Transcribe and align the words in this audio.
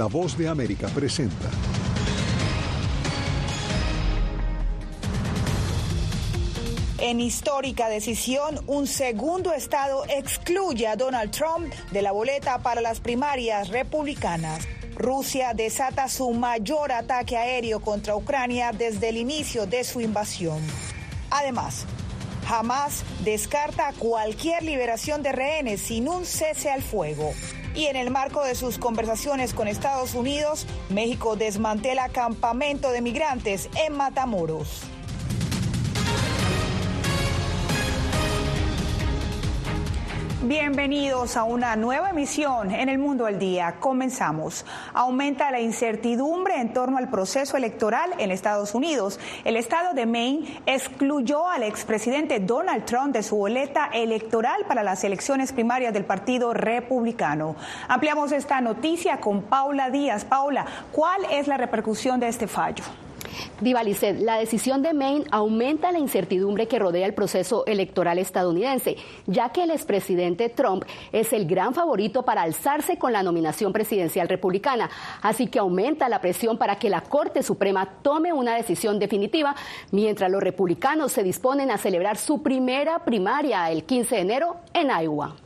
La 0.00 0.06
voz 0.06 0.34
de 0.38 0.48
América 0.48 0.88
presenta. 0.88 1.50
En 6.96 7.20
histórica 7.20 7.90
decisión, 7.90 8.60
un 8.66 8.86
segundo 8.86 9.52
estado 9.52 10.06
excluye 10.08 10.86
a 10.86 10.96
Donald 10.96 11.30
Trump 11.32 11.70
de 11.90 12.00
la 12.00 12.12
boleta 12.12 12.60
para 12.60 12.80
las 12.80 12.98
primarias 12.98 13.68
republicanas. 13.68 14.66
Rusia 14.96 15.52
desata 15.52 16.08
su 16.08 16.30
mayor 16.30 16.92
ataque 16.92 17.36
aéreo 17.36 17.80
contra 17.80 18.16
Ucrania 18.16 18.72
desde 18.72 19.10
el 19.10 19.18
inicio 19.18 19.66
de 19.66 19.84
su 19.84 20.00
invasión. 20.00 20.62
Además, 21.30 21.84
Hamas 22.48 23.04
descarta 23.22 23.92
cualquier 23.98 24.62
liberación 24.62 25.22
de 25.22 25.32
rehenes 25.32 25.82
sin 25.82 26.08
un 26.08 26.24
cese 26.24 26.70
al 26.70 26.80
fuego. 26.80 27.34
Y 27.74 27.86
en 27.86 27.96
el 27.96 28.10
marco 28.10 28.44
de 28.44 28.54
sus 28.54 28.78
conversaciones 28.78 29.54
con 29.54 29.68
Estados 29.68 30.14
Unidos, 30.14 30.66
México 30.88 31.36
desmantela 31.36 32.08
campamento 32.08 32.90
de 32.90 33.00
migrantes 33.00 33.68
en 33.86 33.96
Matamoros. 33.96 34.82
Bienvenidos 40.50 41.36
a 41.36 41.44
una 41.44 41.76
nueva 41.76 42.10
emisión 42.10 42.72
en 42.72 42.88
el 42.88 42.98
Mundo 42.98 43.24
al 43.24 43.38
Día. 43.38 43.76
Comenzamos. 43.78 44.66
Aumenta 44.92 45.48
la 45.52 45.60
incertidumbre 45.60 46.60
en 46.60 46.72
torno 46.72 46.98
al 46.98 47.08
proceso 47.08 47.56
electoral 47.56 48.10
en 48.18 48.32
Estados 48.32 48.74
Unidos. 48.74 49.20
El 49.44 49.54
estado 49.54 49.94
de 49.94 50.06
Maine 50.06 50.60
excluyó 50.66 51.46
al 51.46 51.62
expresidente 51.62 52.40
Donald 52.40 52.84
Trump 52.84 53.12
de 53.12 53.22
su 53.22 53.36
boleta 53.36 53.90
electoral 53.94 54.64
para 54.66 54.82
las 54.82 55.04
elecciones 55.04 55.52
primarias 55.52 55.94
del 55.94 56.04
Partido 56.04 56.52
Republicano. 56.52 57.54
Ampliamos 57.86 58.32
esta 58.32 58.60
noticia 58.60 59.20
con 59.20 59.42
Paula 59.42 59.88
Díaz. 59.90 60.24
Paula, 60.24 60.66
¿cuál 60.90 61.26
es 61.30 61.46
la 61.46 61.58
repercusión 61.58 62.18
de 62.18 62.26
este 62.26 62.48
fallo? 62.48 62.82
Divalicet, 63.60 64.20
la 64.20 64.36
decisión 64.36 64.82
de 64.82 64.94
Maine 64.94 65.24
aumenta 65.30 65.92
la 65.92 65.98
incertidumbre 65.98 66.68
que 66.68 66.78
rodea 66.78 67.06
el 67.06 67.14
proceso 67.14 67.64
electoral 67.66 68.18
estadounidense, 68.18 68.96
ya 69.26 69.50
que 69.50 69.64
el 69.64 69.70
expresidente 69.70 70.48
Trump 70.48 70.84
es 71.12 71.32
el 71.32 71.46
gran 71.46 71.74
favorito 71.74 72.24
para 72.24 72.42
alzarse 72.42 72.98
con 72.98 73.12
la 73.12 73.22
nominación 73.22 73.72
presidencial 73.72 74.28
republicana. 74.28 74.90
Así 75.22 75.46
que 75.46 75.58
aumenta 75.58 76.08
la 76.08 76.20
presión 76.20 76.58
para 76.58 76.78
que 76.78 76.90
la 76.90 77.02
Corte 77.02 77.42
Suprema 77.42 77.88
tome 78.02 78.32
una 78.32 78.54
decisión 78.54 78.98
definitiva, 78.98 79.54
mientras 79.90 80.30
los 80.30 80.42
republicanos 80.42 81.12
se 81.12 81.22
disponen 81.22 81.70
a 81.70 81.78
celebrar 81.78 82.16
su 82.16 82.42
primera 82.42 83.04
primaria 83.04 83.70
el 83.70 83.84
15 83.84 84.14
de 84.16 84.20
enero 84.20 84.56
en 84.72 84.88
Iowa. 84.90 85.36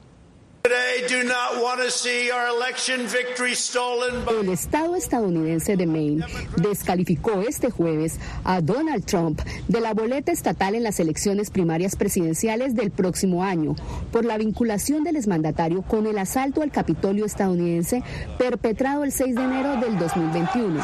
El 4.30 4.48
Estado 4.48 4.96
estadounidense 4.96 5.76
de 5.76 5.86
Maine 5.86 6.24
descalificó 6.56 7.42
este 7.42 7.70
jueves 7.70 8.18
a 8.44 8.62
Donald 8.62 9.04
Trump 9.04 9.42
de 9.68 9.80
la 9.82 9.92
boleta 9.92 10.32
estatal 10.32 10.74
en 10.74 10.82
las 10.82 11.00
elecciones 11.00 11.50
primarias 11.50 11.96
presidenciales 11.96 12.74
del 12.74 12.90
próximo 12.90 13.44
año 13.44 13.76
por 14.10 14.24
la 14.24 14.38
vinculación 14.38 15.04
del 15.04 15.16
exmandatario 15.16 15.82
con 15.82 16.06
el 16.06 16.16
asalto 16.16 16.62
al 16.62 16.72
Capitolio 16.72 17.26
estadounidense 17.26 18.02
perpetrado 18.38 19.04
el 19.04 19.12
6 19.12 19.34
de 19.34 19.42
enero 19.42 19.76
del 19.76 19.98
2021 19.98 20.82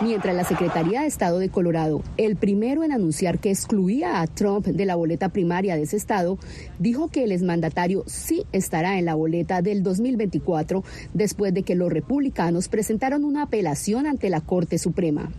mientras 0.00 0.34
la 0.34 0.44
Secretaría 0.44 1.02
de 1.02 1.06
Estado 1.06 1.38
de 1.38 1.48
Colorado, 1.48 2.02
el 2.16 2.36
primero 2.36 2.84
en 2.84 2.92
anunciar 2.92 3.38
que 3.38 3.50
excluía 3.50 4.20
a 4.20 4.26
Trump 4.26 4.66
de 4.66 4.84
la 4.84 4.94
boleta 4.94 5.28
primaria 5.30 5.76
de 5.76 5.82
ese 5.82 5.96
estado, 5.96 6.38
dijo 6.78 7.08
que 7.08 7.24
el 7.24 7.32
exmandatario 7.32 8.04
sí 8.06 8.46
estará 8.58 8.98
en 8.98 9.06
la 9.06 9.14
boleta 9.14 9.62
del 9.62 9.82
2024 9.82 10.84
después 11.14 11.54
de 11.54 11.62
que 11.62 11.74
los 11.74 11.92
republicanos 11.92 12.68
presentaron 12.68 13.24
una 13.24 13.42
apelación 13.44 14.06
ante 14.06 14.28
la 14.28 14.40
Corte 14.40 14.78
Suprema. 14.78 15.30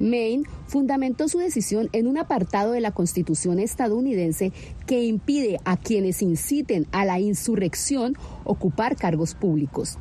Maine 0.00 0.44
fundamentó 0.66 1.28
su 1.28 1.38
decisión 1.38 1.90
en 1.92 2.06
un 2.06 2.16
apartado 2.16 2.72
de 2.72 2.80
la 2.80 2.90
Constitución 2.90 3.58
estadounidense 3.58 4.52
que 4.86 5.04
impide 5.04 5.58
a 5.64 5.76
quienes 5.76 6.22
inciten 6.22 6.86
a 6.90 7.04
la 7.04 7.20
insurrección 7.20 8.16
ocupar 8.44 8.96
cargos 8.96 9.34
públicos. 9.34 9.98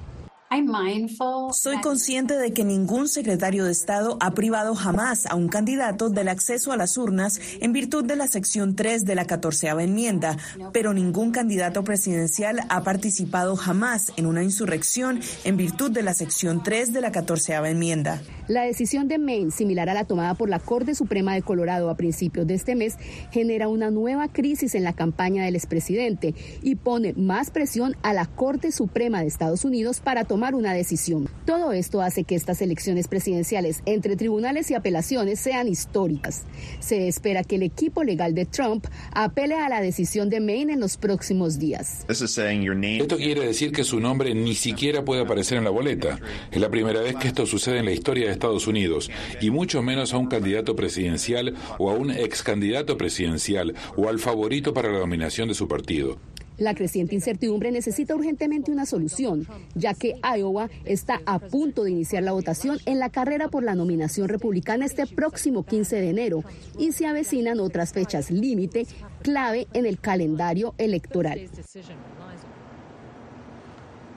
Soy 1.54 1.80
consciente 1.82 2.36
de 2.36 2.54
que 2.54 2.64
ningún 2.64 3.08
secretario 3.08 3.66
de 3.66 3.72
Estado 3.72 4.18
ha 4.20 4.32
privado 4.32 4.74
jamás 4.74 5.28
a 5.28 5.36
un 5.36 5.48
candidato 5.48 6.10
del 6.10 6.28
acceso 6.28 6.72
a 6.72 6.78
las 6.78 6.98
urnas 6.98 7.40
en 7.62 7.72
virtud 7.72 8.04
de 8.04 8.16
la 8.16 8.28
sección 8.28 8.76
3 8.76 9.06
de 9.06 9.16
la 9.16 9.26
14 9.26 9.68
enmienda, 9.68 10.38
pero 10.74 10.94
ningún 10.94 11.32
candidato 11.32 11.84
presidencial 11.84 12.62
ha 12.70 12.84
participado 12.84 13.56
jamás 13.56 14.12
en 14.16 14.26
una 14.26 14.44
insurrección 14.44 15.20
en 15.44 15.58
virtud 15.58 15.92
de 15.92 16.04
la 16.04 16.14
sección 16.14 16.64
3 16.64 16.94
de 16.94 17.02
la 17.02 17.12
14 17.12 17.54
enmienda. 17.54 18.22
La 18.50 18.64
decisión 18.64 19.08
de 19.08 19.20
Maine, 19.20 19.52
similar 19.52 19.90
a 19.90 19.94
la 19.94 20.06
tomada 20.06 20.34
por 20.34 20.50
la 20.50 20.58
Corte 20.58 20.96
Suprema 20.96 21.36
de 21.36 21.44
Colorado 21.44 21.88
a 21.92 21.96
principios 21.96 22.48
de 22.48 22.56
este 22.56 22.74
mes, 22.74 22.98
genera 23.32 23.68
una 23.68 23.92
nueva 23.92 24.28
crisis 24.28 24.74
en 24.74 24.84
la 24.84 24.94
campaña 24.94 25.46
del 25.46 25.56
expresidente 25.56 26.34
y 26.64 26.74
pone 26.74 27.14
más 27.14 27.52
presión 27.52 27.96
a 28.02 28.12
la 28.12 28.26
Corte 28.26 28.72
Suprema 28.72 29.22
de 29.22 29.28
Estados 29.28 29.66
Unidos 29.66 30.00
para 30.00 30.24
tomar 30.24 30.56
una 30.56 30.74
decisión. 30.74 31.30
Todo 31.46 31.74
esto 31.74 32.02
hace 32.02 32.24
que 32.24 32.34
estas 32.34 32.64
elecciones 32.64 33.08
presidenciales 33.08 33.84
entre 33.86 34.16
tribunales 34.16 34.72
y 34.72 34.74
apelaciones 34.74 35.40
sean 35.40 35.68
históricas. 35.68 36.42
Se 36.80 37.08
espera 37.08 37.44
que 37.44 37.58
el 37.58 37.62
equipo 37.62 38.04
legal 38.04 38.34
de 38.34 38.46
Trump 38.48 38.88
apele 39.12 39.58
a 39.58 39.70
la 39.70 39.80
decisión 39.80 40.31
de 40.31 40.40
Maine 40.40 40.74
en 40.74 40.80
los 40.80 40.98
próximos 40.98 41.60
días. 41.60 42.04
Esto 42.10 43.18
quiere 43.18 43.46
decir 43.46 43.72
que 43.72 43.84
su 43.84 44.00
nombre 44.00 44.34
ni 44.34 44.56
siquiera 44.56 45.06
puede 45.06 45.22
aparecer 45.22 45.60
en 45.60 45.66
la 45.66 45.70
boleta. 45.70 46.18
Es 46.52 46.60
la 46.60 46.72
primera 46.72 47.02
vez 47.02 47.16
que 47.18 47.28
esto 47.28 47.46
sucede 47.46 47.78
en 47.78 47.86
la 47.86 47.92
historia 47.92 48.26
de 48.26 48.39
Estados 48.40 48.68
Unidos, 48.68 49.12
y 49.42 49.52
mucho 49.52 49.84
menos 49.84 50.14
a 50.14 50.18
un 50.18 50.28
candidato 50.28 50.74
presidencial 50.74 51.56
o 51.78 51.90
a 51.90 51.94
un 51.94 52.10
ex 52.10 52.42
candidato 52.42 52.98
presidencial 52.98 53.76
o 53.98 54.08
al 54.08 54.18
favorito 54.20 54.74
para 54.74 54.92
la 54.92 55.00
dominación 55.00 55.50
de 55.50 55.54
su 55.54 55.68
partido. 55.68 56.18
La 56.58 56.76
creciente 56.76 57.16
incertidumbre 57.16 57.72
necesita 57.72 58.16
urgentemente 58.16 58.72
una 58.72 58.86
solución, 58.86 59.48
ya 59.76 59.94
que 59.94 60.16
Iowa 60.38 60.70
está 60.84 61.22
a 61.26 61.40
punto 61.40 61.84
de 61.84 61.92
iniciar 61.92 62.24
la 62.24 62.34
votación 62.34 62.80
en 62.86 63.00
la 63.00 63.10
carrera 63.10 63.48
por 63.48 63.64
la 63.64 63.76
nominación 63.76 64.28
republicana 64.28 64.86
este 64.86 65.06
próximo 65.06 65.66
15 65.66 66.02
de 66.02 66.10
enero 66.10 66.44
y 66.78 66.92
se 66.92 67.08
avecinan 67.08 67.62
otras 67.62 67.94
fechas 67.94 68.30
límite 68.30 68.86
clave 69.22 69.68
en 69.74 69.86
el 69.86 70.00
calendario 70.00 70.76
electoral. 70.78 71.50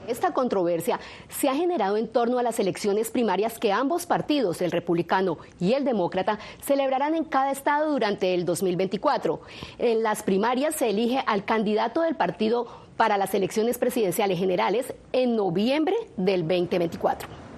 Esta 0.07 0.33
controversia 0.33 0.99
se 1.29 1.49
ha 1.49 1.55
generado 1.55 1.97
en 1.97 2.07
torno 2.07 2.39
a 2.39 2.43
las 2.43 2.59
elecciones 2.59 3.09
primarias 3.09 3.57
que 3.57 3.71
ambos 3.71 4.05
partidos, 4.05 4.61
el 4.61 4.71
republicano 4.71 5.37
y 5.59 5.73
el 5.73 5.85
demócrata, 5.85 6.39
celebrarán 6.61 7.15
en 7.15 7.23
cada 7.23 7.51
estado 7.51 7.91
durante 7.91 8.33
el 8.33 8.45
2024. 8.45 9.41
En 9.79 10.03
las 10.03 10.23
primarias 10.23 10.75
se 10.75 10.89
elige 10.89 11.23
al 11.25 11.45
candidato 11.45 12.01
del 12.01 12.15
partido 12.15 12.67
para 12.97 13.17
las 13.17 13.33
elecciones 13.33 13.77
presidenciales 13.77 14.37
generales 14.37 14.93
en 15.13 15.35
noviembre 15.35 15.95
del 16.17 16.41
2024 16.47 17.52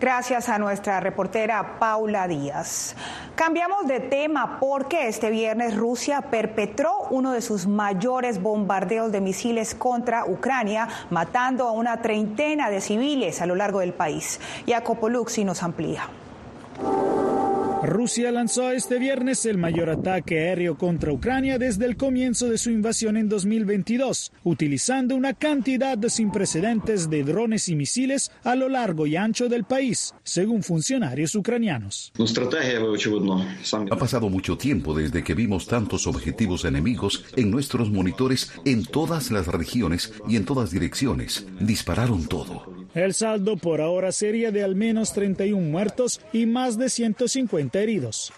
gracias 0.00 0.48
a 0.48 0.58
nuestra 0.58 0.98
reportera 0.98 1.78
Paula 1.78 2.26
Díaz. 2.26 2.96
Cambiamos 3.34 3.86
de 3.86 4.00
tema 4.00 4.58
porque 4.58 5.08
este 5.08 5.30
viernes 5.30 5.76
Rusia 5.76 6.22
perpetró 6.22 7.06
uno 7.10 7.32
de 7.32 7.42
sus 7.42 7.66
mayores 7.66 8.42
bombardeos 8.42 9.12
de 9.12 9.20
misiles 9.20 9.74
contra 9.74 10.24
Ucrania, 10.24 10.88
matando 11.10 11.68
a 11.68 11.72
una 11.72 12.00
treintena 12.00 12.70
de 12.70 12.80
civiles 12.80 13.40
a 13.42 13.46
lo 13.46 13.54
largo 13.54 13.80
del 13.80 13.92
país. 13.92 14.40
Jacopo 14.66 15.08
Luxi 15.08 15.44
nos 15.44 15.62
amplía. 15.62 16.08
Rusia 17.82 18.30
lanzó 18.30 18.70
este 18.72 18.98
viernes 18.98 19.46
el 19.46 19.56
mayor 19.56 19.88
ataque 19.88 20.38
aéreo 20.38 20.76
contra 20.76 21.12
Ucrania 21.12 21.58
desde 21.58 21.86
el 21.86 21.96
comienzo 21.96 22.48
de 22.48 22.58
su 22.58 22.70
invasión 22.70 23.16
en 23.16 23.28
2022, 23.30 24.32
utilizando 24.44 25.16
una 25.16 25.32
cantidad 25.32 25.96
sin 26.08 26.30
precedentes 26.30 27.08
de 27.08 27.24
drones 27.24 27.68
y 27.70 27.76
misiles 27.76 28.32
a 28.44 28.54
lo 28.54 28.68
largo 28.68 29.06
y 29.06 29.16
ancho 29.16 29.48
del 29.48 29.64
país, 29.64 30.14
según 30.24 30.62
funcionarios 30.62 31.34
ucranianos. 31.34 32.12
Ha 33.90 33.96
pasado 33.96 34.28
mucho 34.28 34.58
tiempo 34.58 34.94
desde 34.94 35.24
que 35.24 35.34
vimos 35.34 35.66
tantos 35.66 36.06
objetivos 36.06 36.66
enemigos 36.66 37.24
en 37.36 37.50
nuestros 37.50 37.90
monitores 37.90 38.52
en 38.66 38.84
todas 38.84 39.30
las 39.30 39.46
regiones 39.46 40.12
y 40.28 40.36
en 40.36 40.44
todas 40.44 40.70
direcciones. 40.70 41.46
Dispararon 41.60 42.26
todo. 42.26 42.80
El 42.92 43.14
saldo 43.14 43.56
por 43.56 43.80
ahora 43.80 44.10
sería 44.10 44.50
de 44.50 44.64
al 44.64 44.74
menos 44.74 45.12
31 45.12 45.70
muertos 45.70 46.20
y 46.32 46.46
más 46.46 46.76
de 46.76 46.90
150 46.90 47.69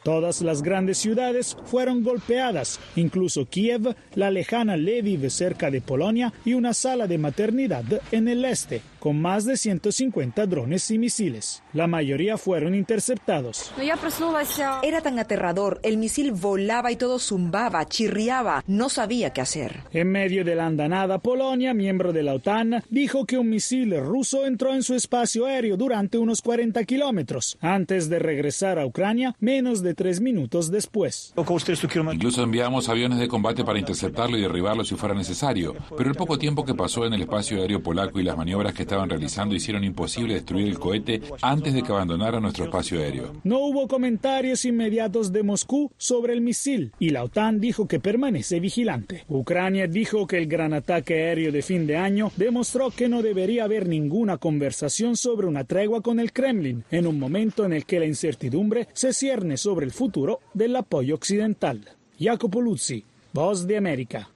Todas 0.02 0.42
las 0.42 0.62
grandes 0.62 0.98
ciudades 0.98 1.56
fueron 1.64 2.02
golpeadas, 2.02 2.78
incluso 2.96 3.46
Kiev, 3.46 3.94
la 4.14 4.30
lejana 4.30 4.76
Lviv 4.76 5.30
cerca 5.30 5.70
de 5.70 5.80
Polonia 5.80 6.32
y 6.44 6.54
una 6.54 6.74
sala 6.74 7.06
de 7.06 7.18
maternidad 7.18 7.84
en 8.10 8.28
el 8.28 8.44
este. 8.44 8.82
Con 9.02 9.20
más 9.20 9.44
de 9.44 9.56
150 9.56 10.46
drones 10.46 10.88
y 10.92 10.96
misiles. 10.96 11.64
La 11.72 11.88
mayoría 11.88 12.38
fueron 12.38 12.72
interceptados. 12.72 13.72
Era 14.84 15.00
tan 15.00 15.18
aterrador, 15.18 15.80
el 15.82 15.96
misil 15.96 16.30
volaba 16.30 16.92
y 16.92 16.96
todo 16.96 17.18
zumbaba, 17.18 17.84
chirriaba, 17.86 18.62
no 18.68 18.88
sabía 18.88 19.32
qué 19.32 19.40
hacer. 19.40 19.80
En 19.92 20.12
medio 20.12 20.44
de 20.44 20.54
la 20.54 20.66
andanada, 20.66 21.18
Polonia, 21.18 21.74
miembro 21.74 22.12
de 22.12 22.22
la 22.22 22.34
OTAN, 22.34 22.84
dijo 22.90 23.26
que 23.26 23.38
un 23.38 23.50
misil 23.50 24.00
ruso 24.00 24.46
entró 24.46 24.72
en 24.72 24.84
su 24.84 24.94
espacio 24.94 25.46
aéreo 25.46 25.76
durante 25.76 26.16
unos 26.16 26.40
40 26.40 26.84
kilómetros, 26.84 27.58
antes 27.60 28.08
de 28.08 28.20
regresar 28.20 28.78
a 28.78 28.86
Ucrania 28.86 29.34
menos 29.40 29.82
de 29.82 29.94
tres 29.94 30.20
minutos 30.20 30.70
después. 30.70 31.34
Incluso 31.36 32.42
enviamos 32.44 32.88
aviones 32.88 33.18
de 33.18 33.26
combate 33.26 33.64
para 33.64 33.80
interceptarlo 33.80 34.38
y 34.38 34.42
derribarlo 34.42 34.84
si 34.84 34.94
fuera 34.94 35.16
necesario, 35.16 35.74
pero 35.98 36.08
el 36.08 36.14
poco 36.14 36.38
tiempo 36.38 36.64
que 36.64 36.76
pasó 36.76 37.04
en 37.04 37.14
el 37.14 37.22
espacio 37.22 37.60
aéreo 37.60 37.82
polaco 37.82 38.20
y 38.20 38.22
las 38.22 38.36
maniobras 38.36 38.72
que 38.72 38.91
estaban 38.92 39.08
realizando 39.08 39.54
hicieron 39.54 39.84
imposible 39.84 40.34
destruir 40.34 40.68
el 40.68 40.78
cohete 40.78 41.22
antes 41.40 41.72
de 41.72 41.82
que 41.82 41.92
abandonara 41.92 42.40
nuestro 42.40 42.66
espacio 42.66 42.98
aéreo. 42.98 43.32
No 43.42 43.60
hubo 43.60 43.88
comentarios 43.88 44.66
inmediatos 44.66 45.32
de 45.32 45.42
Moscú 45.42 45.90
sobre 45.96 46.34
el 46.34 46.42
misil 46.42 46.92
y 46.98 47.08
la 47.08 47.24
OTAN 47.24 47.58
dijo 47.58 47.88
que 47.88 48.00
permanece 48.00 48.60
vigilante. 48.60 49.24
Ucrania 49.28 49.86
dijo 49.86 50.26
que 50.26 50.36
el 50.36 50.46
gran 50.46 50.74
ataque 50.74 51.14
aéreo 51.14 51.52
de 51.52 51.62
fin 51.62 51.86
de 51.86 51.96
año 51.96 52.32
demostró 52.36 52.90
que 52.90 53.08
no 53.08 53.22
debería 53.22 53.64
haber 53.64 53.88
ninguna 53.88 54.36
conversación 54.36 55.16
sobre 55.16 55.46
una 55.46 55.64
tregua 55.64 56.02
con 56.02 56.20
el 56.20 56.32
Kremlin 56.32 56.84
en 56.90 57.06
un 57.06 57.18
momento 57.18 57.64
en 57.64 57.72
el 57.72 57.86
que 57.86 57.98
la 57.98 58.04
incertidumbre 58.04 58.88
se 58.92 59.14
cierne 59.14 59.56
sobre 59.56 59.86
el 59.86 59.92
futuro 59.92 60.40
del 60.52 60.76
apoyo 60.76 61.14
occidental. 61.14 61.80
Jacopo 62.20 62.60
Luzzi, 62.60 63.02
Voz 63.32 63.66
de 63.66 63.78
América. 63.78 64.28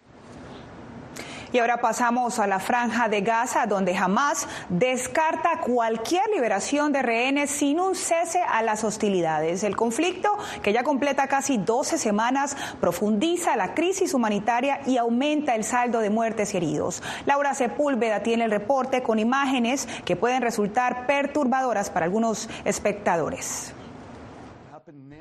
Y 1.53 1.59
ahora 1.59 1.81
pasamos 1.81 2.39
a 2.39 2.47
la 2.47 2.59
franja 2.59 3.09
de 3.09 3.21
Gaza, 3.21 3.67
donde 3.67 3.97
Hamas 3.97 4.49
descarta 4.69 5.61
cualquier 5.61 6.25
liberación 6.35 6.93
de 6.93 7.03
rehenes 7.03 7.51
sin 7.51 7.81
un 7.81 7.95
cese 7.95 8.41
a 8.41 8.63
las 8.63 8.85
hostilidades. 8.85 9.63
El 9.63 9.77
conflicto, 9.77 10.37
que 10.63 10.73
ya 10.73 10.83
completa 10.83 11.29
casi 11.29 11.59
12 11.59 11.99
semanas, 11.99 12.57
profundiza 12.81 13.57
la 13.57 13.75
crisis 13.75 14.15
humanitaria 14.15 14.81
y 14.87 14.97
aumenta 14.97 15.55
el 15.55 15.65
saldo 15.65 16.01
de 16.01 16.11
muertes 16.11 16.55
y 16.55 16.57
heridos. 16.57 17.03
Laura 17.27 17.55
Sepúlveda 17.55 18.23
tiene 18.23 18.45
el 18.45 18.51
reporte 18.51 19.03
con 19.03 19.19
imágenes 19.19 19.89
que 20.05 20.17
pueden 20.17 20.43
resultar 20.43 21.07
perturbadoras 21.07 21.91
para 21.91 22.07
algunos 22.07 22.49
espectadores. 22.65 23.75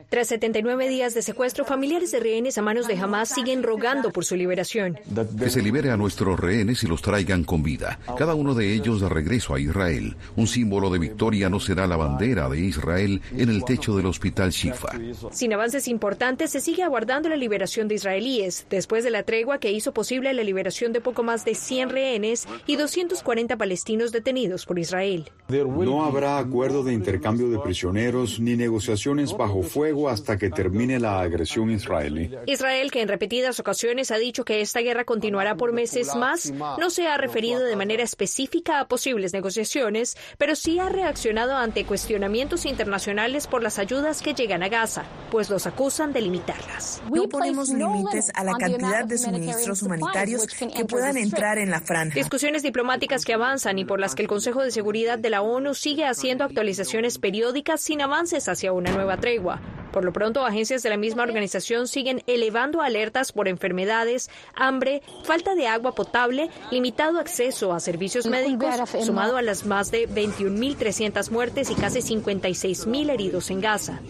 Tras 0.10 0.28
79 0.28 0.88
días 0.88 1.16
de 1.16 1.22
secuestro, 1.24 1.66
familiares 1.66 2.12
de 2.12 2.19
rehenes 2.19 2.57
a 2.57 2.62
manos 2.62 2.88
de 2.88 2.96
Hamas 2.96 3.30
siguen 3.30 3.63
rogando 3.63 4.12
por 4.12 4.24
su 4.24 4.36
liberación. 4.36 5.00
Que 5.40 5.50
se 5.50 5.62
libere 5.62 5.90
a 5.90 5.98
nuestros 5.98 6.40
rehenes 6.40 6.84
y 6.84 6.88
los 6.88 7.02
traigan 7.02 7.44
con 7.44 7.63
vida. 7.63 8.00
Cada 8.18 8.36
uno 8.36 8.54
de 8.54 8.74
ellos 8.74 9.02
de 9.02 9.10
regreso 9.10 9.56
a 9.56 9.60
Israel. 9.60 10.16
Un 10.36 10.48
símbolo 10.48 10.92
de 10.92 11.00
victoria 11.00 11.50
no 11.50 11.60
será 11.60 11.88
la 11.88 11.98
bandera 11.98 12.48
de 12.50 12.60
Israel 12.60 13.22
en 13.36 13.50
el 13.50 13.66
techo 13.66 13.96
del 13.98 14.06
hospital 14.06 14.52
Shifa. 14.52 14.92
Sin 15.31 15.54
avances 15.54 15.88
importantes, 15.88 16.52
se 16.52 16.62
sigue 16.62 16.84
aguardando 16.84 17.28
la 17.28 17.36
liberación 17.36 17.88
de 17.88 17.96
israelíes, 17.96 18.68
después 18.69 19.04
de 19.04 19.10
la 19.10 19.24
tregua 19.24 19.57
que 19.57 19.72
hizo 19.72 19.92
posible 19.92 20.34
la 20.34 20.44
liberación 20.44 20.94
de 20.94 21.02
poco 21.02 21.24
más 21.24 21.46
de 21.46 21.56
100 21.56 21.90
rehenes 21.90 22.48
y 22.68 22.75
240 22.75 23.57
palestinos 23.57 24.12
detenidos 24.12 24.66
por 24.66 24.78
Israel. 24.78 25.31
No 25.50 26.06
habrá 26.06 26.38
acuerdo 26.38 26.84
de 26.84 26.94
intercambio 26.94 27.50
de 27.50 27.60
prisioneros 27.60 28.40
ni 28.40 28.56
negociaciones 28.56 29.36
bajo 29.36 29.63
fuego 29.63 29.94
hasta 30.09 30.38
que 30.38 30.50
termine 30.50 31.00
la 31.00 31.21
agresión 31.21 31.71
israelí. 31.71 32.31
Israel, 32.45 32.92
que 32.92 33.01
en 33.01 33.07
repetidas 33.07 33.59
ocasiones 33.59 34.12
ha 34.12 34.18
dicho 34.18 34.45
que 34.45 34.62
esta 34.62 34.81
guerra 34.81 35.06
continuará 35.06 35.56
por 35.56 35.74
meses 35.74 36.15
más, 36.15 36.51
no 36.51 36.89
se 36.89 37.07
ha 37.07 37.18
referido 37.18 37.63
de 37.63 37.75
manera 37.75 38.03
específica 38.03 38.80
a 38.80 38.88
posibles 38.88 39.33
negociaciones, 39.33 40.18
pero 40.38 40.56
sí 40.56 40.80
ha 40.80 40.89
reaccionado 40.89 41.56
ante 41.56 41.86
cuestionamientos 41.86 42.65
internacionales 42.65 43.47
por 43.47 43.63
las 43.63 43.80
ayudas 43.80 44.21
que 44.21 44.33
llegan 44.33 44.63
a 44.63 44.69
Gaza, 44.69 45.06
pues 45.31 45.50
los 45.50 45.65
acusan 45.68 46.13
de 46.13 46.21
limitarlas. 46.21 47.01
No 47.12 47.27
ponemos 47.30 47.69
límites 47.69 48.31
a 48.36 48.44
la 48.44 48.53
cantidad 48.53 49.06
de 49.06 49.18
suministros 49.18 49.81
humanitarios 49.81 50.47
que 50.47 50.86
puedan 50.86 51.18
entrar 51.18 51.57
en 51.57 51.69
la 51.71 51.81
franja. 51.81 52.15
Discusiones 52.15 52.63
diplomáticas 52.63 53.25
que 53.25 53.33
avanzan 53.33 53.80
y 53.80 53.86
por 53.86 54.00
las 54.00 54.15
que 54.15 54.21
el 54.21 54.27
Consejo 54.27 54.63
de 54.63 54.71
Seguridad 54.71 55.18
de 55.19 55.30
la 55.30 55.42
ONU 55.42 55.74
sigue 55.74 56.06
haciendo 56.06 56.44
actualizaciones 56.44 57.18
periódicas 57.19 57.81
sin 57.81 58.01
avances 58.01 58.47
hacia 58.47 58.74
una 58.74 58.92
nueva 58.92 59.18
tregua. 59.18 59.62
Por 59.95 60.03
lo 60.03 60.12
pronto, 60.12 60.45
agencias 60.45 60.83
de 60.83 60.89
la 60.89 60.97
misma 60.97 61.24
organización 61.24 61.88
siguen 61.88 62.21
elevando 62.27 62.81
alertas 62.81 63.31
por 63.31 63.47
enfermedades, 63.47 64.30
hambre, 64.53 65.01
falta 65.24 65.56
de 65.56 65.68
agua 65.68 65.95
potable, 65.95 66.50
limitado 66.69 67.18
acceso 67.18 67.71
a 67.71 67.80
servicios 67.80 68.25
médicos, 68.25 68.75
sumado 69.06 69.38
a 69.38 69.42
las 69.42 69.65
más 69.65 69.92
de 69.92 70.09
21.300 70.09 71.31
muertes 71.31 71.69
y 71.69 71.75
casi 71.75 72.00
56.000 72.00 73.09
heridos 73.09 73.50
en 73.51 73.62
Gaza. 73.62 74.01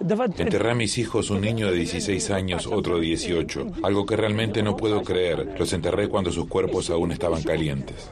Enterré 0.00 0.70
a 0.70 0.74
mis 0.74 0.98
hijos, 0.98 1.30
un 1.30 1.40
niño 1.40 1.70
de 1.70 1.78
16 1.78 2.30
años, 2.30 2.66
otro 2.66 2.96
de 2.96 3.06
18. 3.06 3.66
Algo 3.82 4.06
que 4.06 4.16
realmente 4.16 4.62
no 4.62 4.76
puedo 4.76 5.02
creer. 5.02 5.58
Los 5.58 5.72
enterré 5.72 6.08
cuando 6.08 6.30
sus 6.30 6.46
cuerpos 6.46 6.90
aún 6.90 7.12
estaban 7.12 7.42
calientes. 7.42 8.10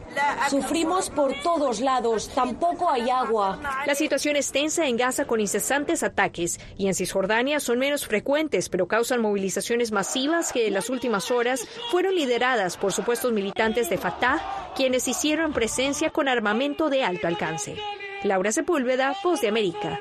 Sufrimos 0.51 1.11
por 1.11 1.35
todos 1.43 1.81
lados. 1.81 2.31
Tampoco 2.35 2.91
hay 2.91 3.11
agua. 3.11 3.61
La 3.87 3.95
situación 3.95 4.37
es 4.37 4.51
tensa 4.51 4.87
en 4.87 4.97
Gaza 4.97 5.27
con 5.27 5.41
incesantes 5.41 6.03
ataques 6.03 6.59
y 6.77 6.89
en 6.89 6.95
Cisjordania 6.95 7.14
son 7.61 7.79
menos 7.79 8.07
frecuentes, 8.07 8.69
pero 8.69 8.89
causan 8.89 9.21
movilizaciones 9.21 9.93
masivas 9.93 10.53
que 10.53 10.67
en 10.67 10.75
las 10.75 10.91
últimas 10.91 11.31
horas 11.31 11.67
fueron 11.91 12.15
lideradas 12.15 12.77
por 12.77 12.93
supuestos 12.93 13.33
militantes 13.33 13.89
de 13.89 13.99
Fatah, 13.99 14.73
quienes 14.75 15.07
hicieron 15.07 15.53
presencia 15.53 16.11
con 16.11 16.29
armamento 16.29 16.91
de 16.91 17.05
alto 17.05 17.29
alcance. 17.29 17.77
Laura 18.25 18.51
Sepúlveda, 18.51 19.15
Voz 19.23 19.41
de 19.41 19.49
América. 19.49 20.01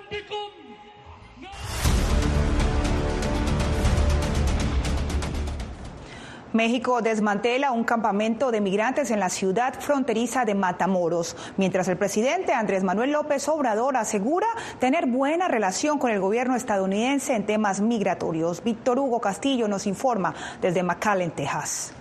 México 6.54 7.02
desmantela 7.02 7.72
un 7.72 7.84
campamento 7.84 8.52
de 8.52 8.62
migrantes 8.62 9.10
en 9.10 9.20
la 9.20 9.30
ciudad 9.30 9.80
fronteriza 9.80 10.46
de 10.46 10.54
Matamoros, 10.54 11.36
mientras 11.58 11.88
el 11.88 11.98
presidente 11.98 12.54
Andrés 12.54 12.84
Manuel 12.84 13.12
López 13.12 13.48
Obrador 13.50 13.98
asegura 13.98 14.48
tener 14.80 15.08
buena 15.08 15.48
relación 15.48 15.98
con 15.98 16.12
el 16.12 16.20
gobierno 16.20 16.56
estadounidense 16.56 17.36
en 17.36 17.46
temas 17.46 17.82
migratorios. 17.82 18.64
Víctor 18.64 19.00
Hugo 19.00 19.20
Castillo 19.20 19.68
nos 19.68 19.88
informa 19.88 20.34
desde 20.62 20.84
McAllen, 20.84 21.32
Texas. 21.32 21.92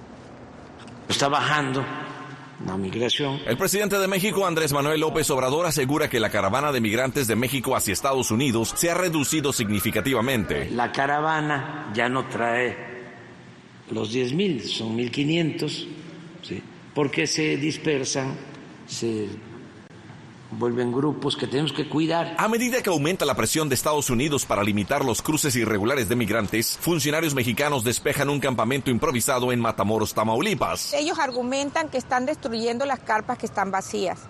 Está 1.08 1.28
bajando 1.28 1.82
la 2.66 2.76
migración. 2.76 3.40
El 3.46 3.56
presidente 3.56 3.98
de 3.98 4.06
México, 4.06 4.46
Andrés 4.46 4.72
Manuel 4.72 5.00
López 5.00 5.30
Obrador, 5.30 5.66
asegura 5.66 6.08
que 6.08 6.20
la 6.20 6.30
caravana 6.30 6.72
de 6.72 6.80
migrantes 6.80 7.26
de 7.26 7.36
México 7.36 7.74
hacia 7.74 7.92
Estados 7.92 8.30
Unidos 8.30 8.74
se 8.76 8.90
ha 8.90 8.94
reducido 8.94 9.52
significativamente. 9.52 10.70
La 10.70 10.92
caravana 10.92 11.90
ya 11.94 12.08
no 12.08 12.26
trae 12.26 12.91
los 13.90 14.14
10.000, 14.14 14.62
son 14.62 14.96
1.500, 14.96 15.86
¿sí? 16.42 16.62
porque 16.94 17.26
se 17.26 17.56
dispersan, 17.56 18.36
se 18.86 19.28
vuelven 20.52 20.92
grupos 20.92 21.36
que 21.36 21.46
tenemos 21.46 21.72
que 21.72 21.88
cuidar. 21.88 22.34
A 22.38 22.48
medida 22.48 22.82
que 22.82 22.90
aumenta 22.90 23.24
la 23.24 23.34
presión 23.34 23.68
de 23.68 23.74
Estados 23.74 24.10
Unidos 24.10 24.44
para 24.44 24.62
limitar 24.62 25.04
los 25.04 25.22
cruces 25.22 25.56
irregulares 25.56 26.08
de 26.08 26.16
migrantes, 26.16 26.78
funcionarios 26.80 27.34
mexicanos 27.34 27.84
despejan 27.84 28.28
un 28.28 28.40
campamento 28.40 28.90
improvisado 28.90 29.52
en 29.52 29.60
Matamoros, 29.60 30.14
Tamaulipas. 30.14 30.92
Ellos 30.94 31.18
argumentan 31.18 31.88
que 31.88 31.98
están 31.98 32.26
destruyendo 32.26 32.84
las 32.86 33.00
carpas 33.00 33.38
que 33.38 33.46
están 33.46 33.70
vacías 33.70 34.28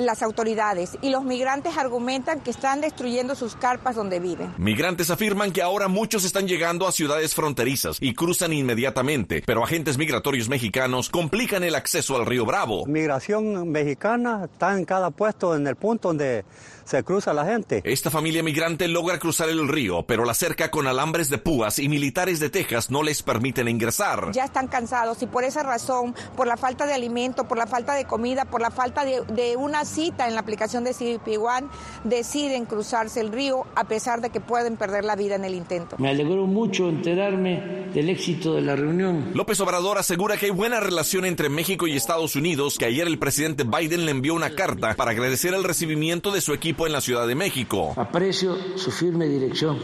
las 0.00 0.22
autoridades 0.22 0.98
y 1.02 1.10
los 1.10 1.24
migrantes 1.24 1.76
argumentan 1.76 2.40
que 2.40 2.50
están 2.50 2.80
destruyendo 2.80 3.34
sus 3.34 3.54
carpas 3.54 3.96
donde 3.96 4.20
viven. 4.20 4.52
Migrantes 4.58 5.10
afirman 5.10 5.52
que 5.52 5.62
ahora 5.62 5.88
muchos 5.88 6.24
están 6.24 6.48
llegando 6.48 6.86
a 6.86 6.92
ciudades 6.92 7.34
fronterizas 7.34 7.98
y 8.00 8.14
cruzan 8.14 8.52
inmediatamente, 8.52 9.42
pero 9.46 9.62
agentes 9.62 9.98
migratorios 9.98 10.48
mexicanos 10.48 11.08
complican 11.08 11.64
el 11.64 11.74
acceso 11.74 12.16
al 12.16 12.26
río 12.26 12.46
Bravo. 12.46 12.86
Migración 12.86 13.70
mexicana 13.70 14.48
está 14.50 14.76
en 14.76 14.84
cada 14.84 15.10
puesto 15.10 15.54
en 15.54 15.66
el 15.66 15.76
punto 15.76 16.08
donde 16.08 16.44
se 16.90 17.04
cruza 17.04 17.32
la 17.32 17.44
gente. 17.44 17.82
Esta 17.84 18.10
familia 18.10 18.42
migrante 18.42 18.88
logra 18.88 19.20
cruzar 19.20 19.48
el 19.48 19.68
río, 19.68 20.02
pero 20.02 20.24
la 20.24 20.34
cerca 20.34 20.72
con 20.72 20.88
alambres 20.88 21.30
de 21.30 21.38
púas 21.38 21.78
y 21.78 21.88
militares 21.88 22.40
de 22.40 22.50
Texas 22.50 22.90
no 22.90 23.04
les 23.04 23.22
permiten 23.22 23.68
ingresar. 23.68 24.32
Ya 24.32 24.44
están 24.44 24.66
cansados 24.66 25.22
y 25.22 25.26
por 25.26 25.44
esa 25.44 25.62
razón, 25.62 26.16
por 26.36 26.48
la 26.48 26.56
falta 26.56 26.86
de 26.86 26.92
alimento, 26.92 27.46
por 27.46 27.58
la 27.58 27.68
falta 27.68 27.94
de 27.94 28.06
comida, 28.06 28.44
por 28.44 28.60
la 28.60 28.72
falta 28.72 29.04
de, 29.04 29.22
de 29.32 29.56
una 29.56 29.84
cita 29.84 30.26
en 30.26 30.34
la 30.34 30.40
aplicación 30.40 30.82
de 30.82 30.92
CBP 30.92 31.38
One, 31.40 31.68
deciden 32.02 32.66
cruzarse 32.66 33.20
el 33.20 33.30
río 33.30 33.66
a 33.76 33.84
pesar 33.84 34.20
de 34.20 34.30
que 34.30 34.40
pueden 34.40 34.76
perder 34.76 35.04
la 35.04 35.14
vida 35.14 35.36
en 35.36 35.44
el 35.44 35.54
intento. 35.54 35.94
Me 35.98 36.10
alegró 36.10 36.46
mucho 36.48 36.88
enterarme 36.88 37.88
del 37.94 38.10
éxito 38.10 38.54
de 38.54 38.62
la 38.62 38.74
reunión. 38.74 39.30
López 39.34 39.60
Obrador 39.60 39.98
asegura 39.98 40.36
que 40.36 40.46
hay 40.46 40.52
buena 40.52 40.80
relación 40.80 41.24
entre 41.24 41.50
México 41.50 41.86
y 41.86 41.96
Estados 41.96 42.34
Unidos, 42.34 42.78
que 42.78 42.86
ayer 42.86 43.06
el 43.06 43.20
presidente 43.20 43.62
Biden 43.62 44.06
le 44.06 44.10
envió 44.10 44.34
una 44.34 44.56
carta 44.56 44.94
para 44.94 45.12
agradecer 45.12 45.54
el 45.54 45.62
recibimiento 45.62 46.32
de 46.32 46.40
su 46.40 46.52
equipo 46.52 46.79
en 46.86 46.92
la 46.92 47.00
Ciudad 47.00 47.26
de 47.26 47.34
México. 47.34 47.94
Aprecio 47.96 48.56
su 48.76 48.90
firme 48.90 49.26
dirección 49.26 49.78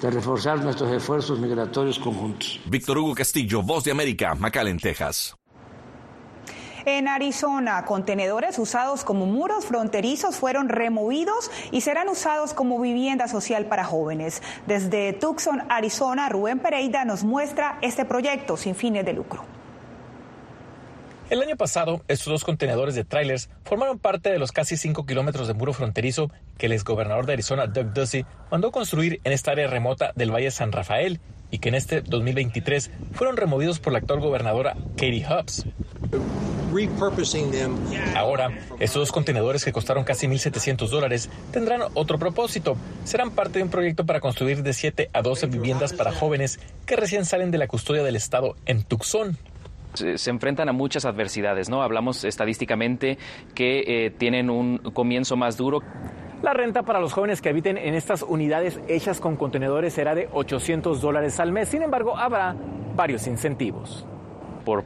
de 0.00 0.10
reforzar 0.10 0.60
nuestros 0.62 0.92
esfuerzos 0.92 1.38
migratorios 1.38 1.98
conjuntos. 1.98 2.60
Víctor 2.66 2.98
Hugo 2.98 3.14
Castillo, 3.14 3.62
Voz 3.62 3.84
de 3.84 3.90
América, 3.90 4.34
McAllen, 4.34 4.78
Texas. 4.78 5.34
En 6.84 7.06
Arizona, 7.06 7.84
contenedores 7.84 8.58
usados 8.58 9.04
como 9.04 9.26
muros 9.26 9.66
fronterizos 9.66 10.36
fueron 10.36 10.70
removidos 10.70 11.50
y 11.70 11.82
serán 11.82 12.08
usados 12.08 12.54
como 12.54 12.80
vivienda 12.80 13.28
social 13.28 13.66
para 13.66 13.84
jóvenes. 13.84 14.42
Desde 14.66 15.12
Tucson, 15.12 15.64
Arizona, 15.68 16.28
Rubén 16.30 16.60
Pereira 16.60 17.04
nos 17.04 17.24
muestra 17.24 17.78
este 17.82 18.06
proyecto 18.06 18.56
sin 18.56 18.74
fines 18.74 19.04
de 19.04 19.12
lucro. 19.12 19.57
El 21.30 21.42
año 21.42 21.56
pasado, 21.56 22.02
estos 22.08 22.28
dos 22.28 22.44
contenedores 22.44 22.94
de 22.94 23.04
trailers 23.04 23.50
formaron 23.64 23.98
parte 23.98 24.30
de 24.30 24.38
los 24.38 24.50
casi 24.50 24.78
5 24.78 25.04
kilómetros 25.04 25.46
de 25.46 25.52
muro 25.52 25.74
fronterizo 25.74 26.30
que 26.56 26.66
el 26.66 26.72
exgobernador 26.72 27.26
de 27.26 27.34
Arizona, 27.34 27.66
Doug 27.66 27.92
Ducey, 27.92 28.24
mandó 28.50 28.72
construir 28.72 29.20
en 29.24 29.32
esta 29.32 29.50
área 29.50 29.66
remota 29.66 30.12
del 30.16 30.32
Valle 30.32 30.50
San 30.50 30.72
Rafael 30.72 31.20
y 31.50 31.58
que 31.58 31.68
en 31.68 31.74
este 31.74 32.00
2023 32.00 32.90
fueron 33.12 33.36
removidos 33.36 33.78
por 33.78 33.92
la 33.92 33.98
actual 33.98 34.20
gobernadora 34.20 34.74
Katie 34.96 35.26
Hobbs. 35.26 35.66
Ahora, 38.14 38.50
estos 38.80 39.02
dos 39.02 39.12
contenedores 39.12 39.66
que 39.66 39.72
costaron 39.72 40.04
casi 40.04 40.28
1.700 40.28 40.88
dólares 40.88 41.28
tendrán 41.50 41.82
otro 41.92 42.18
propósito. 42.18 42.78
Serán 43.04 43.32
parte 43.32 43.58
de 43.58 43.64
un 43.64 43.70
proyecto 43.70 44.06
para 44.06 44.20
construir 44.20 44.62
de 44.62 44.72
7 44.72 45.10
a 45.12 45.20
12 45.20 45.46
viviendas 45.48 45.92
para 45.92 46.12
jóvenes 46.12 46.58
que 46.86 46.96
recién 46.96 47.26
salen 47.26 47.50
de 47.50 47.58
la 47.58 47.68
custodia 47.68 48.02
del 48.02 48.16
Estado 48.16 48.56
en 48.64 48.82
Tucson 48.82 49.36
se 49.94 50.30
enfrentan 50.30 50.68
a 50.68 50.72
muchas 50.72 51.04
adversidades, 51.04 51.68
¿no? 51.68 51.82
Hablamos 51.82 52.24
estadísticamente 52.24 53.18
que 53.54 54.06
eh, 54.06 54.10
tienen 54.10 54.50
un 54.50 54.78
comienzo 54.78 55.36
más 55.36 55.56
duro. 55.56 55.80
La 56.42 56.52
renta 56.52 56.82
para 56.84 57.00
los 57.00 57.12
jóvenes 57.12 57.42
que 57.42 57.48
habiten 57.48 57.76
en 57.78 57.94
estas 57.94 58.22
unidades 58.22 58.80
hechas 58.86 59.20
con 59.20 59.36
contenedores 59.36 59.92
será 59.92 60.14
de 60.14 60.28
800 60.32 61.00
dólares 61.00 61.40
al 61.40 61.52
mes. 61.52 61.68
Sin 61.68 61.82
embargo, 61.82 62.16
habrá 62.16 62.54
varios 62.94 63.26
incentivos 63.26 64.06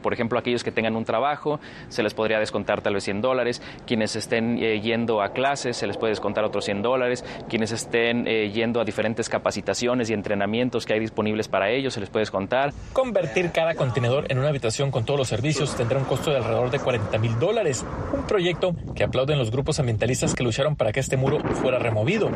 por, 0.01 0.13
ejemplo, 0.13 0.39
aquellos 0.39 0.65
que 0.65 0.73
tengan 0.73 0.97
un 0.97 1.05
trabajo, 1.05 1.61
se 1.89 2.03
les 2.03 2.15
podría 2.15 2.39
descontar 2.39 2.83
tal 2.83 2.95
vez 2.95 3.05
100 3.05 3.21
dólares, 3.21 3.63
quienes 3.87 4.17
estén 4.17 4.59
eh, 4.63 4.81
yendo 4.81 5.23
a 5.23 5.33
clases, 5.33 5.77
se 5.77 5.87
les 5.87 5.97
puede 5.97 6.13
descontar 6.13 6.45
otros 6.45 6.65
100 6.65 6.83
dólares, 6.83 7.25
quienes 7.49 7.73
estén 7.73 8.27
eh, 8.27 8.51
yendo 8.51 8.81
a 8.81 8.85
diferentes 8.85 9.29
capacitaciones 9.29 10.11
y 10.11 10.15
entrenamientos 10.15 10.87
que 10.87 10.95
hay 10.95 11.01
disponibles 11.01 11.49
para 11.49 11.71
ellos, 11.71 11.95
se 11.95 12.01
les 12.01 12.11
puede 12.11 12.23
descontar. 12.23 12.73
Convertir 12.93 13.51
cada 13.53 13.75
contenedor 13.75 14.27
en 14.29 14.39
una 14.39 14.49
habitación 14.49 14.91
con 14.91 15.05
todos 15.05 15.19
los 15.19 15.29
servicios 15.29 15.75
tendrá 15.77 15.99
un 15.99 16.05
costo 16.05 16.31
de 16.31 16.37
alrededor 16.39 16.71
de 16.71 16.79
40 16.79 17.19
mil 17.19 17.39
dólares, 17.39 17.85
un 18.13 18.27
proyecto 18.27 18.75
que 18.95 19.05
aplauden 19.05 19.39
los 19.39 19.51
grupos 19.51 19.79
ambientalistas 19.81 20.35
que 20.35 20.43
lucharon 20.43 20.77
para 20.77 20.93
que 20.93 21.01
este 21.01 21.17
muro 21.17 21.41
fuera 21.55 21.79
removido. 21.79 22.31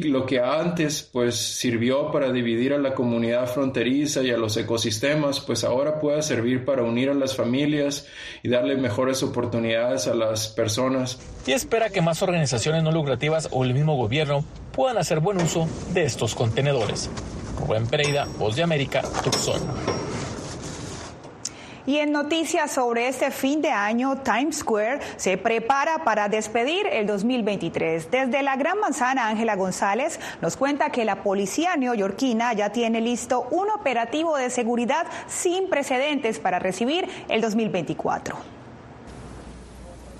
Lo 0.00 0.26
que 0.26 0.40
antes 0.40 1.02
pues 1.12 1.36
sirvió 1.36 2.12
para 2.12 2.30
dividir 2.30 2.72
a 2.72 2.78
la 2.78 2.94
comunidad 2.94 3.46
fronteriza 3.46 4.22
y 4.22 4.30
a 4.30 4.36
los 4.36 4.56
ecosistemas, 4.56 5.40
pues 5.40 5.64
ahora 5.64 5.98
puede 5.98 6.22
servir 6.22 6.64
para 6.64 6.82
unir 6.82 7.10
a 7.10 7.14
las 7.14 7.34
familias 7.34 8.06
y 8.42 8.48
darle 8.48 8.76
mejores 8.76 9.22
oportunidades 9.22 10.06
a 10.06 10.14
las 10.14 10.48
personas. 10.48 11.18
Y 11.46 11.52
espera 11.52 11.90
que 11.90 12.00
más 12.00 12.22
organizaciones 12.22 12.82
no 12.82 12.92
lucrativas 12.92 13.48
o 13.50 13.64
el 13.64 13.74
mismo 13.74 13.96
gobierno 13.96 14.44
puedan 14.72 14.98
hacer 14.98 15.20
buen 15.20 15.40
uso 15.40 15.68
de 15.92 16.04
estos 16.04 16.34
contenedores. 16.34 17.10
Rubén 17.58 17.86
Pereira, 17.86 18.26
Voz 18.38 18.54
de 18.54 18.62
América, 18.62 19.02
Tucson. 19.24 19.60
Y 21.88 22.00
en 22.00 22.12
noticias 22.12 22.70
sobre 22.70 23.08
este 23.08 23.30
fin 23.30 23.62
de 23.62 23.70
año, 23.70 24.18
Times 24.18 24.58
Square 24.58 25.00
se 25.16 25.38
prepara 25.38 26.04
para 26.04 26.28
despedir 26.28 26.86
el 26.86 27.06
2023. 27.06 28.10
Desde 28.10 28.42
la 28.42 28.56
Gran 28.56 28.78
Manzana, 28.78 29.26
Ángela 29.26 29.56
González 29.56 30.20
nos 30.42 30.58
cuenta 30.58 30.90
que 30.90 31.06
la 31.06 31.22
policía 31.22 31.78
neoyorquina 31.78 32.52
ya 32.52 32.72
tiene 32.72 33.00
listo 33.00 33.48
un 33.50 33.70
operativo 33.70 34.36
de 34.36 34.50
seguridad 34.50 35.06
sin 35.28 35.70
precedentes 35.70 36.38
para 36.38 36.58
recibir 36.58 37.08
el 37.30 37.40
2024. 37.40 38.57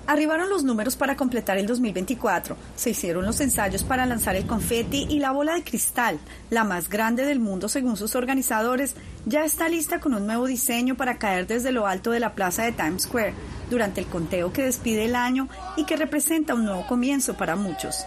Arribaron 0.09 0.49
los 0.49 0.63
números 0.63 0.95
para 0.95 1.15
completar 1.15 1.59
el 1.59 1.67
2024. 1.67 2.57
Se 2.75 2.89
hicieron 2.89 3.27
los 3.27 3.39
ensayos 3.41 3.83
para 3.83 4.07
lanzar 4.07 4.35
el 4.35 4.47
confeti 4.47 5.05
y 5.07 5.19
la 5.19 5.29
bola 5.29 5.53
de 5.53 5.63
cristal, 5.63 6.17
la 6.49 6.63
más 6.63 6.89
grande 6.89 7.25
del 7.25 7.39
mundo 7.39 7.69
según 7.69 7.95
sus 7.95 8.15
organizadores, 8.15 8.95
ya 9.27 9.45
está 9.45 9.69
lista 9.69 9.99
con 9.99 10.15
un 10.15 10.25
nuevo 10.25 10.47
diseño 10.47 10.95
para 10.95 11.19
caer 11.19 11.45
desde 11.45 11.71
lo 11.71 11.85
alto 11.85 12.09
de 12.09 12.21
la 12.21 12.33
plaza 12.33 12.63
de 12.63 12.71
Times 12.71 13.03
Square 13.03 13.35
durante 13.69 14.01
el 14.01 14.07
conteo 14.07 14.51
que 14.51 14.63
despide 14.63 15.05
el 15.05 15.13
año 15.13 15.47
y 15.77 15.85
que 15.85 15.95
representa 15.95 16.55
un 16.55 16.65
nuevo 16.65 16.87
comienzo 16.87 17.37
para 17.37 17.55
muchos. 17.55 18.03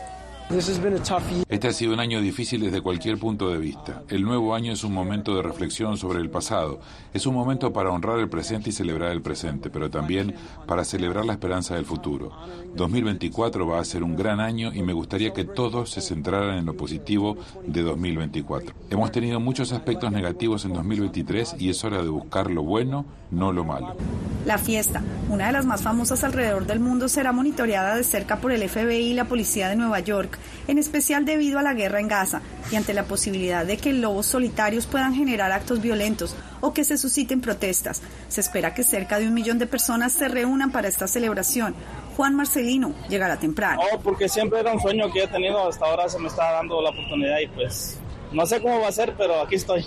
Este 1.49 1.69
ha 1.69 1.73
sido 1.73 1.95
un 1.95 2.01
año 2.01 2.21
difícil 2.21 2.61
desde 2.61 2.83
cualquier 2.83 3.17
punto 3.17 3.49
de 3.49 3.57
vista. 3.57 4.03
El 4.09 4.23
nuevo 4.23 4.55
año 4.55 4.73
es 4.73 4.85
un 4.85 4.93
momento 4.93 5.35
de 5.35 5.41
reflexión 5.41 5.97
sobre 5.97 6.21
el 6.21 6.29
pasado. 6.29 6.81
Es 7.15 7.25
un 7.25 7.35
momento 7.35 7.73
para 7.73 7.91
honrar 7.91 8.19
el 8.19 8.29
presente 8.29 8.69
y 8.69 8.73
celebrar 8.73 9.13
el 9.13 9.23
presente, 9.23 9.71
pero 9.71 9.89
también 9.89 10.35
para 10.67 10.85
celebrar 10.85 11.25
la 11.25 11.33
esperanza 11.33 11.77
del 11.77 11.87
futuro. 11.87 12.33
2024 12.75 13.67
va 13.67 13.81
a 13.81 13.85
ser 13.85 14.03
un 14.03 14.15
gran 14.15 14.41
año 14.41 14.75
y 14.75 14.83
me 14.83 14.93
gustaría 14.93 15.33
que 15.33 15.45
todos 15.45 15.91
se 15.91 16.03
centraran 16.03 16.59
en 16.59 16.67
lo 16.67 16.77
positivo 16.77 17.39
de 17.67 17.81
2024. 17.81 18.75
Hemos 18.91 19.11
tenido 19.11 19.41
muchos 19.41 19.73
aspectos 19.73 20.13
negativos 20.13 20.67
en 20.67 20.75
2023 20.75 21.57
y 21.61 21.71
es 21.71 21.83
hora 21.83 22.03
de 22.03 22.11
buscar 22.11 22.51
lo 22.51 22.63
bueno, 22.63 23.07
no 23.31 23.53
lo 23.53 23.65
malo. 23.65 23.97
La 24.45 24.59
fiesta, 24.59 25.03
una 25.31 25.47
de 25.47 25.53
las 25.53 25.65
más 25.65 25.83
famosas 25.83 26.25
alrededor 26.25 26.67
del 26.67 26.81
mundo, 26.81 27.09
será 27.09 27.33
monitoreada 27.33 27.95
de 27.95 28.05
cerca 28.05 28.39
por 28.39 28.51
el 28.51 28.69
FBI 28.69 29.13
y 29.13 29.15
la 29.15 29.27
policía 29.27 29.69
de 29.69 29.77
Nueva 29.77 30.01
York 30.01 30.37
en 30.69 30.79
especial 30.79 31.25
debido 31.25 31.59
a 31.59 31.63
la 31.63 31.75
guerra 31.75 32.01
en 32.01 32.09
Gaza 32.09 32.43
y 32.71 32.77
ante 32.77 32.95
la 32.95 33.05
posibilidad 33.05 33.67
de 33.67 33.77
que 33.77 33.93
lobos 33.93 34.27
solitarios 34.27 34.87
puedan 34.87 35.15
generar 35.15 35.53
actos 35.53 35.81
violentos 35.81 36.35
o 36.61 36.73
que 36.73 36.85
se 36.85 36.99
susciten 36.99 37.41
protestas. 37.41 38.03
Se 38.29 38.41
espera 38.41 38.75
que 38.75 38.85
cerca 38.85 39.19
de 39.19 39.27
un 39.27 39.35
millón 39.35 39.59
de 39.59 39.67
personas 39.67 40.13
se 40.13 40.29
reúnan 40.29 40.71
para 40.71 40.89
esta 40.89 41.07
celebración. 41.07 41.75
Juan 42.17 42.35
Marcelino 42.35 42.95
llegará 43.09 43.39
temprano. 43.39 43.83
No, 43.91 44.01
porque 44.01 44.29
siempre 44.29 44.61
era 44.61 44.73
un 44.73 44.81
sueño 44.81 45.11
que 45.13 45.25
he 45.25 45.29
tenido, 45.29 45.69
hasta 45.69 45.87
ahora 45.87 46.09
se 46.09 46.19
me 46.19 46.29
está 46.29 46.53
dando 46.53 46.81
la 46.81 46.91
oportunidad 46.91 47.39
y 47.41 47.49
pues 47.49 47.99
no 48.33 48.47
sé 48.47 48.61
cómo 48.61 48.81
va 48.81 48.89
a 48.89 48.93
ser, 48.93 49.15
pero 49.17 49.41
aquí 49.41 49.57
estoy. 49.57 49.85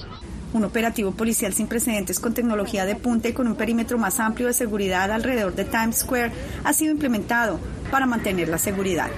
Un 0.53 0.63
operativo 0.63 1.11
policial 1.11 1.53
sin 1.53 1.67
precedentes 1.67 2.19
con 2.19 2.33
tecnología 2.33 2.85
de 2.85 2.95
punta 2.95 3.27
y 3.27 3.33
con 3.33 3.47
un 3.47 3.55
perímetro 3.55 3.97
más 3.97 4.19
amplio 4.19 4.47
de 4.47 4.53
seguridad 4.53 5.11
alrededor 5.11 5.53
de 5.53 5.65
Times 5.65 5.97
Square 5.97 6.31
ha 6.63 6.73
sido 6.73 6.93
implementado 6.93 7.59
para 7.91 8.05
mantener 8.05 8.47
la 8.47 8.57
seguridad. 8.57 9.09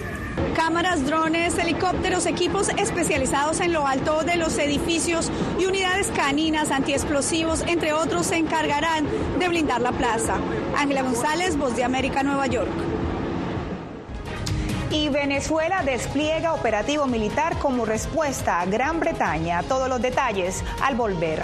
Cámaras, 0.56 1.06
drones, 1.06 1.58
helicópteros, 1.58 2.26
equipos 2.26 2.70
especializados 2.70 3.60
en 3.60 3.74
lo 3.74 3.88
alto 3.88 4.24
de 4.24 4.36
los 4.36 4.58
edificios 4.58 5.32
y 5.60 5.66
unidades 5.66 6.08
caninas 6.16 6.72
antiexplosivos, 6.72 7.62
entre 7.68 7.94
otros, 7.94 8.28
se 8.28 8.38
encargarán 8.38 9.06
de 9.40 9.48
blindar 9.48 9.82
la 9.82 9.92
plaza. 9.92 10.38
Ángela 10.78 11.04
González, 11.04 11.58
Voz 11.58 11.76
de 11.76 11.84
América, 11.84 12.24
Nueva 12.24 12.48
York. 12.48 12.72
Y 14.92 15.10
Venezuela 15.10 15.84
despliega 15.84 16.54
operativo 16.54 17.08
militar 17.08 17.58
como 17.60 17.86
respuesta 17.86 18.62
a 18.62 18.66
Gran 18.66 19.00
Bretaña. 19.00 19.64
Todos 19.64 19.90
los 19.90 20.02
detalles 20.02 20.64
al 20.82 20.96
volver. 20.96 21.44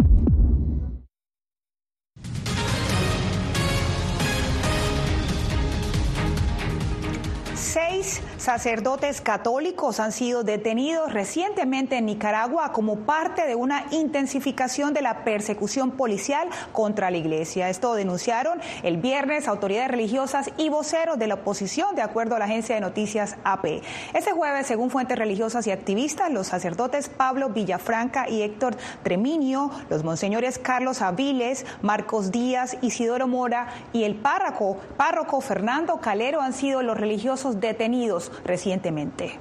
Sacerdotes 8.41 9.21
católicos 9.21 9.99
han 9.99 10.11
sido 10.11 10.43
detenidos 10.43 11.13
recientemente 11.13 11.97
en 11.97 12.07
Nicaragua 12.07 12.71
como 12.71 13.01
parte 13.01 13.45
de 13.45 13.53
una 13.53 13.85
intensificación 13.91 14.95
de 14.95 15.03
la 15.03 15.23
persecución 15.23 15.91
policial 15.91 16.49
contra 16.71 17.11
la 17.11 17.17
iglesia. 17.17 17.69
Esto 17.69 17.93
denunciaron 17.93 18.59
el 18.81 18.97
viernes 18.97 19.47
autoridades 19.47 19.91
religiosas 19.91 20.49
y 20.57 20.69
voceros 20.69 21.19
de 21.19 21.27
la 21.27 21.35
oposición, 21.35 21.95
de 21.95 22.01
acuerdo 22.01 22.35
a 22.35 22.39
la 22.39 22.45
agencia 22.45 22.73
de 22.73 22.81
noticias 22.81 23.37
AP. 23.43 23.83
Este 24.15 24.31
jueves, 24.31 24.65
según 24.65 24.89
fuentes 24.89 25.19
religiosas 25.19 25.67
y 25.67 25.71
activistas, 25.71 26.31
los 26.31 26.47
sacerdotes 26.47 27.09
Pablo 27.09 27.49
Villafranca 27.49 28.27
y 28.27 28.41
Héctor 28.41 28.75
Treminio, 29.03 29.69
los 29.91 30.03
monseñores 30.03 30.57
Carlos 30.57 31.03
Aviles, 31.03 31.67
Marcos 31.83 32.31
Díaz, 32.31 32.75
Isidoro 32.81 33.27
Mora 33.27 33.67
y 33.93 34.03
el 34.03 34.15
párroco, 34.15 34.77
párroco 34.97 35.41
Fernando 35.41 36.01
Calero 36.01 36.41
han 36.41 36.53
sido 36.53 36.81
los 36.81 36.97
religiosos 36.97 37.59
detenidos 37.59 38.30
recientemente. 38.43 39.37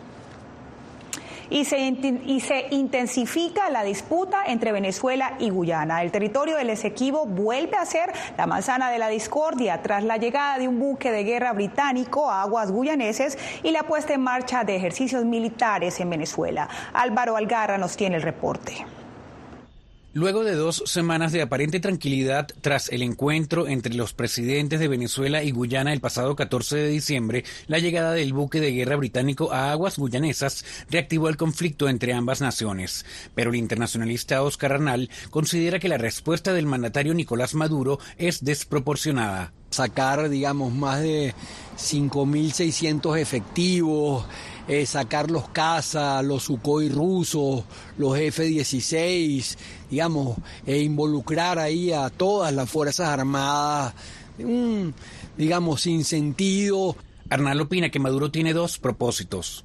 Y 1.49 1.65
se, 1.65 1.81
y 1.81 2.41
se, 2.41 2.67
intensifica 2.71 3.71
la 3.71 3.83
disputa 3.83 4.45
entre 4.47 4.71
Venezuela 4.71 5.35
y 5.41 5.51
Guyana. 5.51 6.01
El 6.03 6.13
territorio 6.13 6.57
del 6.57 6.71
Esequibo 6.71 7.27
vuelve 7.27 7.77
a 7.77 7.85
ser 7.85 8.13
la 8.39 8.47
manzana 8.47 8.89
de 8.89 8.99
la 8.99 9.09
discordia 9.09 9.83
tras 9.83 10.05
la 10.05 10.17
llegada 10.17 10.59
de 10.59 10.69
un 10.69 10.79
buque 10.79 11.11
de 11.11 11.25
guerra 11.25 11.53
británico 11.53 12.31
a 12.31 12.43
aguas 12.43 12.71
guyaneses 12.71 13.37
y 13.65 13.73
la 13.73 13.83
puesta 13.83 14.15
en 14.15 14.21
marcha 14.21 14.63
de 14.63 14.77
ejercicios 14.77 15.25
militares 15.25 15.99
en 15.99 16.11
Venezuela. 16.11 16.69
Álvaro 16.93 17.37
Algarra 17.37 17.79
nos 17.79 17.97
tiene 17.97 18.15
el 18.15 18.23
reporte. 18.23 18.87
Luego 20.13 20.43
de 20.43 20.57
dos 20.57 20.83
semanas 20.87 21.31
de 21.31 21.41
aparente 21.41 21.79
tranquilidad 21.79 22.49
tras 22.63 22.89
el 22.89 23.03
encuentro 23.03 23.69
entre 23.69 23.95
los 23.95 24.13
presidentes 24.13 24.81
de 24.81 24.89
Venezuela 24.89 25.45
y 25.45 25.53
Guyana 25.53 25.93
el 25.93 26.01
pasado 26.01 26.35
14 26.35 26.79
de 26.79 26.89
diciembre, 26.89 27.45
la 27.69 27.79
llegada 27.79 28.11
del 28.11 28.33
buque 28.33 28.61
de 28.61 28.73
guerra 28.73 28.97
británico 28.97 29.53
a 29.53 29.71
aguas 29.71 29.99
guyanesas 29.99 30.65
reactivó 30.91 31.29
el 31.29 31.37
conflicto 31.37 31.89
entre 31.89 32.13
ambas 32.13 32.41
naciones. 32.41 33.07
Pero 33.37 33.51
el 33.51 33.57
internacionalista 33.57 34.43
Oscar 34.43 34.73
Arnal 34.73 35.11
considera 35.31 35.79
que 35.79 35.89
la 35.89 35.97
respuesta 35.97 36.53
del 36.53 36.67
mandatario 36.67 37.15
Nicolás 37.15 37.55
Maduro 37.55 38.01
es 38.19 38.43
desproporcionada. 38.45 39.53
Sacar, 39.71 40.29
digamos, 40.29 40.73
más 40.73 41.01
de 41.01 41.35
5.600 41.77 43.19
efectivos, 43.19 44.27
eh, 44.69 44.85
sacar 44.87 45.31
los 45.31 45.49
cazas, 45.49 46.25
los 46.25 46.45
Sukhoi 46.45 46.89
rusos, 46.89 47.65
los 47.97 48.19
F-16, 48.19 49.57
digamos, 49.91 50.37
e 50.67 50.79
involucrar 50.81 51.59
ahí 51.59 51.93
a 51.93 52.11
todas 52.11 52.53
las 52.53 52.69
Fuerzas 52.71 53.09
Armadas, 53.09 53.95
digamos, 55.37 55.81
sin 55.81 56.05
sentido. 56.05 56.97
Arnal 57.29 57.61
opina 57.61 57.91
que 57.91 57.99
Maduro 57.99 58.31
tiene 58.31 58.53
dos 58.53 58.79
propósitos 58.79 59.65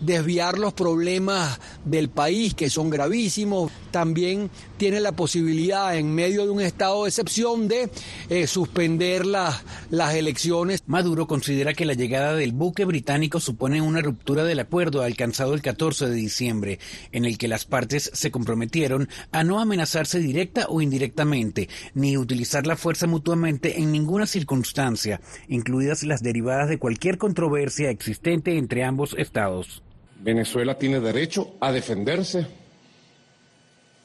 desviar 0.00 0.58
los 0.58 0.74
problemas 0.74 1.58
del 1.84 2.08
país, 2.08 2.54
que 2.54 2.70
son 2.70 2.90
gravísimos. 2.90 3.72
También 3.90 4.50
tiene 4.76 5.00
la 5.00 5.12
posibilidad, 5.12 5.96
en 5.96 6.14
medio 6.14 6.44
de 6.44 6.50
un 6.50 6.60
estado 6.60 7.02
de 7.02 7.08
excepción, 7.08 7.68
de 7.68 7.90
eh, 8.28 8.46
suspender 8.46 9.26
las, 9.26 9.62
las 9.90 10.14
elecciones. 10.14 10.82
Maduro 10.86 11.26
considera 11.26 11.74
que 11.74 11.86
la 11.86 11.94
llegada 11.94 12.34
del 12.34 12.52
buque 12.52 12.84
británico 12.84 13.40
supone 13.40 13.80
una 13.80 14.00
ruptura 14.00 14.44
del 14.44 14.60
acuerdo 14.60 15.02
alcanzado 15.02 15.54
el 15.54 15.62
14 15.62 16.08
de 16.08 16.14
diciembre, 16.14 16.78
en 17.12 17.24
el 17.24 17.38
que 17.38 17.48
las 17.48 17.64
partes 17.64 18.10
se 18.12 18.30
comprometieron 18.30 19.08
a 19.32 19.44
no 19.44 19.60
amenazarse 19.60 20.18
directa 20.18 20.66
o 20.68 20.80
indirectamente, 20.80 21.68
ni 21.94 22.16
utilizar 22.16 22.66
la 22.66 22.76
fuerza 22.76 23.06
mutuamente 23.06 23.80
en 23.80 23.92
ninguna 23.92 24.26
circunstancia, 24.26 25.20
incluidas 25.48 26.02
las 26.02 26.22
derivadas 26.22 26.68
de 26.68 26.78
cualquier 26.78 27.18
controversia 27.18 27.90
existente 27.90 28.56
entre 28.58 28.84
ambos 28.84 29.14
estados. 29.18 29.82
Venezuela 30.20 30.78
tiene 30.78 31.00
derecho 31.00 31.54
a 31.60 31.72
defenderse. 31.72 32.46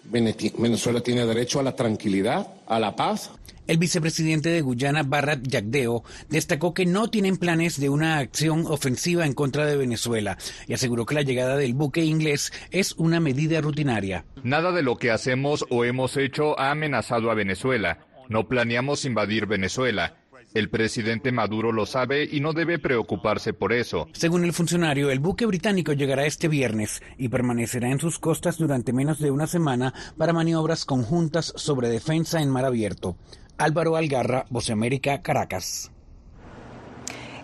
Venezuela 0.03 1.01
tiene 1.01 1.25
derecho 1.25 1.59
a 1.59 1.63
la 1.63 1.75
tranquilidad, 1.75 2.47
a 2.67 2.79
la 2.79 2.95
paz. 2.95 3.31
El 3.67 3.77
vicepresidente 3.77 4.49
de 4.49 4.61
Guyana, 4.61 5.03
Barrat 5.03 5.47
Yagdeo, 5.47 6.03
destacó 6.29 6.73
que 6.73 6.85
no 6.85 7.09
tienen 7.09 7.37
planes 7.37 7.79
de 7.79 7.89
una 7.89 8.17
acción 8.17 8.65
ofensiva 8.67 9.25
en 9.25 9.33
contra 9.33 9.65
de 9.65 9.77
Venezuela 9.77 10.37
y 10.67 10.73
aseguró 10.73 11.05
que 11.05 11.15
la 11.15 11.21
llegada 11.21 11.55
del 11.55 11.73
buque 11.73 12.03
inglés 12.03 12.51
es 12.71 12.93
una 12.93 13.19
medida 13.19 13.61
rutinaria. 13.61 14.25
Nada 14.43 14.71
de 14.71 14.81
lo 14.81 14.97
que 14.97 15.11
hacemos 15.11 15.65
o 15.69 15.85
hemos 15.85 16.17
hecho 16.17 16.59
ha 16.59 16.71
amenazado 16.71 17.31
a 17.31 17.35
Venezuela. 17.35 17.99
No 18.27 18.47
planeamos 18.47 19.05
invadir 19.05 19.45
Venezuela. 19.45 20.17
El 20.53 20.69
presidente 20.69 21.31
Maduro 21.31 21.71
lo 21.71 21.85
sabe 21.85 22.27
y 22.29 22.41
no 22.41 22.51
debe 22.51 22.77
preocuparse 22.77 23.53
por 23.53 23.71
eso. 23.71 24.07
Según 24.11 24.43
el 24.43 24.51
funcionario, 24.51 25.09
el 25.09 25.19
buque 25.19 25.45
británico 25.45 25.93
llegará 25.93 26.25
este 26.25 26.49
viernes 26.49 27.01
y 27.17 27.29
permanecerá 27.29 27.89
en 27.89 27.99
sus 27.99 28.19
costas 28.19 28.57
durante 28.57 28.91
menos 28.91 29.19
de 29.19 29.31
una 29.31 29.47
semana 29.47 29.93
para 30.17 30.33
maniobras 30.33 30.83
conjuntas 30.83 31.53
sobre 31.55 31.89
defensa 31.89 32.41
en 32.41 32.49
mar 32.49 32.65
abierto. 32.65 33.15
Álvaro 33.57 33.95
Algarra, 33.95 34.45
América, 34.71 35.21
Caracas. 35.21 35.91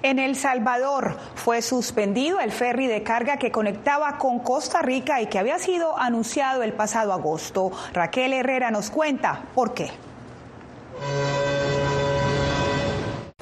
En 0.04 0.20
El 0.20 0.36
Salvador 0.36 1.18
fue 1.36 1.62
suspendido 1.62 2.40
el 2.40 2.52
ferry 2.52 2.88
de 2.88 3.04
carga 3.04 3.38
que 3.38 3.52
conectaba 3.52 4.18
con 4.18 4.40
Costa 4.40 4.82
Rica 4.82 5.22
y 5.22 5.28
que 5.28 5.40
había 5.40 5.60
sido 5.60 5.98
anunciado 5.98 6.64
el 6.64 6.74
pasado 6.74 7.14
agosto. 7.14 7.72
Raquel 7.94 8.34
Herrera 8.34 8.70
nos 8.70 8.90
cuenta 8.92 9.46
por 9.56 9.74
qué. 9.74 9.92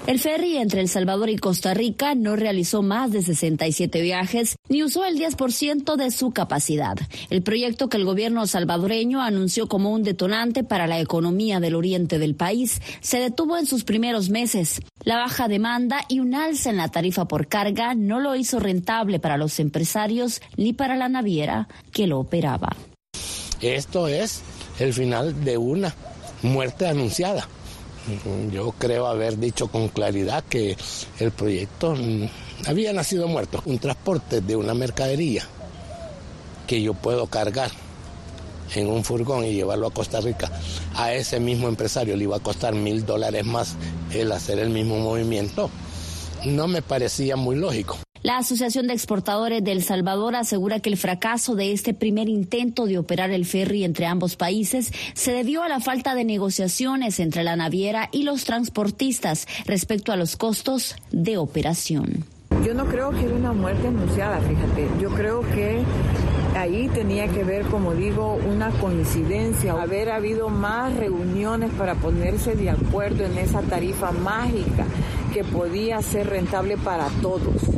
El 0.07 0.19
ferry 0.19 0.57
entre 0.57 0.81
El 0.81 0.87
Salvador 0.87 1.31
y 1.31 1.37
Costa 1.37 1.73
Rica 1.73 2.13
no 2.13 2.35
realizó 2.35 2.83
más 2.83 3.11
de 3.11 3.23
67 3.23 4.01
viajes 4.03 4.55
ni 4.69 4.83
usó 4.83 5.03
el 5.03 5.17
10% 5.17 5.95
de 5.95 6.11
su 6.11 6.29
capacidad. 6.29 6.95
El 7.31 7.41
proyecto 7.41 7.89
que 7.89 7.97
el 7.97 8.05
gobierno 8.05 8.45
salvadoreño 8.45 9.19
anunció 9.19 9.67
como 9.67 9.89
un 9.89 10.03
detonante 10.03 10.63
para 10.63 10.85
la 10.85 10.99
economía 10.99 11.59
del 11.59 11.73
oriente 11.73 12.19
del 12.19 12.35
país 12.35 12.83
se 13.01 13.17
detuvo 13.17 13.57
en 13.57 13.65
sus 13.65 13.83
primeros 13.83 14.29
meses. 14.29 14.79
La 15.03 15.17
baja 15.17 15.47
demanda 15.47 16.05
y 16.07 16.19
un 16.19 16.35
alza 16.35 16.69
en 16.69 16.77
la 16.77 16.89
tarifa 16.89 17.25
por 17.25 17.47
carga 17.47 17.95
no 17.95 18.19
lo 18.19 18.35
hizo 18.35 18.59
rentable 18.59 19.19
para 19.19 19.37
los 19.37 19.59
empresarios 19.59 20.39
ni 20.55 20.73
para 20.73 20.97
la 20.97 21.09
naviera 21.09 21.67
que 21.91 22.05
lo 22.05 22.19
operaba. 22.19 22.75
Esto 23.59 24.07
es 24.07 24.43
el 24.77 24.93
final 24.93 25.43
de 25.43 25.57
una 25.57 25.95
muerte 26.43 26.85
anunciada. 26.85 27.47
Yo 28.51 28.71
creo 28.77 29.07
haber 29.07 29.37
dicho 29.37 29.67
con 29.67 29.87
claridad 29.89 30.43
que 30.43 30.77
el 31.19 31.31
proyecto 31.31 31.95
había 32.67 32.93
nacido 32.93 33.27
muerto. 33.27 33.61
Un 33.65 33.79
transporte 33.79 34.41
de 34.41 34.55
una 34.55 34.73
mercadería 34.73 35.43
que 36.67 36.81
yo 36.81 36.93
puedo 36.93 37.27
cargar 37.27 37.71
en 38.73 38.87
un 38.87 39.03
furgón 39.03 39.45
y 39.45 39.53
llevarlo 39.53 39.87
a 39.87 39.93
Costa 39.93 40.21
Rica, 40.21 40.51
a 40.95 41.13
ese 41.13 41.39
mismo 41.39 41.67
empresario 41.67 42.15
le 42.15 42.23
iba 42.23 42.37
a 42.37 42.39
costar 42.39 42.73
mil 42.73 43.05
dólares 43.05 43.45
más 43.45 43.75
el 44.11 44.31
hacer 44.31 44.59
el 44.59 44.69
mismo 44.69 44.97
movimiento, 44.99 45.69
no 46.45 46.67
me 46.67 46.81
parecía 46.81 47.35
muy 47.35 47.55
lógico. 47.55 48.04
La 48.23 48.37
Asociación 48.37 48.87
de 48.87 48.93
Exportadores 48.93 49.63
de 49.63 49.71
El 49.71 49.83
Salvador 49.83 50.35
asegura 50.35 50.79
que 50.79 50.89
el 50.89 50.97
fracaso 50.97 51.55
de 51.55 51.71
este 51.71 51.93
primer 51.93 52.27
intento 52.27 52.85
de 52.85 52.97
operar 52.97 53.29
el 53.29 53.45
ferry 53.45 53.83
entre 53.83 54.07
ambos 54.07 54.35
países 54.35 54.91
se 55.13 55.31
debió 55.31 55.61
a 55.61 55.69
la 55.69 55.79
falta 55.79 56.15
de 56.15 56.23
negociaciones 56.23 57.19
entre 57.19 57.43
la 57.43 57.55
naviera 57.55 58.09
y 58.11 58.23
los 58.23 58.45
transportistas 58.45 59.47
respecto 59.65 60.11
a 60.11 60.15
los 60.15 60.37
costos 60.37 60.95
de 61.11 61.37
operación. 61.37 62.25
Yo 62.65 62.73
no 62.73 62.85
creo 62.85 63.11
que 63.11 63.25
era 63.25 63.35
una 63.35 63.53
muerte 63.53 63.87
anunciada, 63.87 64.39
fíjate. 64.39 64.87
Yo 64.99 65.11
creo 65.11 65.41
que 65.41 65.83
ahí 66.57 66.89
tenía 66.93 67.27
que 67.27 67.43
ver, 67.43 67.65
como 67.65 67.93
digo, 67.93 68.39
una 68.49 68.71
coincidencia, 68.71 69.73
haber 69.73 70.09
habido 70.09 70.49
más 70.49 70.95
reuniones 70.95 71.69
para 71.77 71.93
ponerse 71.93 72.55
de 72.55 72.71
acuerdo 72.71 73.23
en 73.23 73.37
esa 73.37 73.61
tarifa 73.61 74.11
mágica 74.11 74.85
que 75.31 75.43
podía 75.43 76.01
ser 76.01 76.27
rentable 76.27 76.77
para 76.77 77.07
todos. 77.21 77.74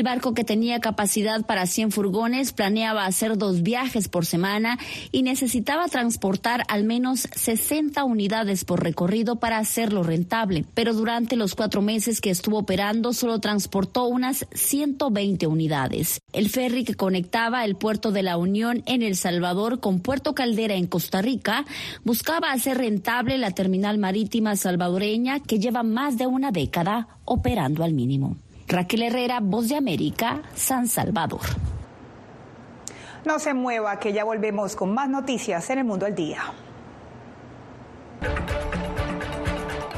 El 0.00 0.04
barco 0.04 0.32
que 0.32 0.44
tenía 0.44 0.80
capacidad 0.80 1.44
para 1.44 1.66
100 1.66 1.90
furgones 1.90 2.54
planeaba 2.54 3.04
hacer 3.04 3.36
dos 3.36 3.62
viajes 3.62 4.08
por 4.08 4.24
semana 4.24 4.78
y 5.12 5.22
necesitaba 5.22 5.88
transportar 5.88 6.64
al 6.68 6.84
menos 6.84 7.28
60 7.34 8.02
unidades 8.04 8.64
por 8.64 8.82
recorrido 8.82 9.36
para 9.36 9.58
hacerlo 9.58 10.02
rentable. 10.02 10.64
Pero 10.72 10.94
durante 10.94 11.36
los 11.36 11.54
cuatro 11.54 11.82
meses 11.82 12.22
que 12.22 12.30
estuvo 12.30 12.60
operando 12.60 13.12
solo 13.12 13.40
transportó 13.40 14.06
unas 14.06 14.46
120 14.54 15.46
unidades. 15.46 16.22
El 16.32 16.48
ferry 16.48 16.84
que 16.84 16.94
conectaba 16.94 17.66
el 17.66 17.76
puerto 17.76 18.10
de 18.10 18.22
la 18.22 18.38
Unión 18.38 18.82
en 18.86 19.02
El 19.02 19.16
Salvador 19.16 19.80
con 19.80 20.00
Puerto 20.00 20.34
Caldera 20.34 20.76
en 20.76 20.86
Costa 20.86 21.20
Rica 21.20 21.66
buscaba 22.04 22.52
hacer 22.52 22.78
rentable 22.78 23.36
la 23.36 23.50
terminal 23.50 23.98
marítima 23.98 24.56
salvadoreña 24.56 25.40
que 25.40 25.58
lleva 25.58 25.82
más 25.82 26.16
de 26.16 26.26
una 26.26 26.52
década 26.52 27.18
operando 27.26 27.84
al 27.84 27.92
mínimo. 27.92 28.38
Raquel 28.70 29.02
Herrera, 29.02 29.40
Voz 29.42 29.68
de 29.68 29.76
América, 29.76 30.42
San 30.54 30.86
Salvador. 30.86 31.40
No 33.24 33.40
se 33.40 33.52
mueva, 33.52 33.98
que 33.98 34.12
ya 34.12 34.22
volvemos 34.22 34.76
con 34.76 34.94
más 34.94 35.08
noticias 35.08 35.68
en 35.70 35.80
el 35.80 35.84
mundo 35.84 36.06
al 36.06 36.14
día. 36.14 36.40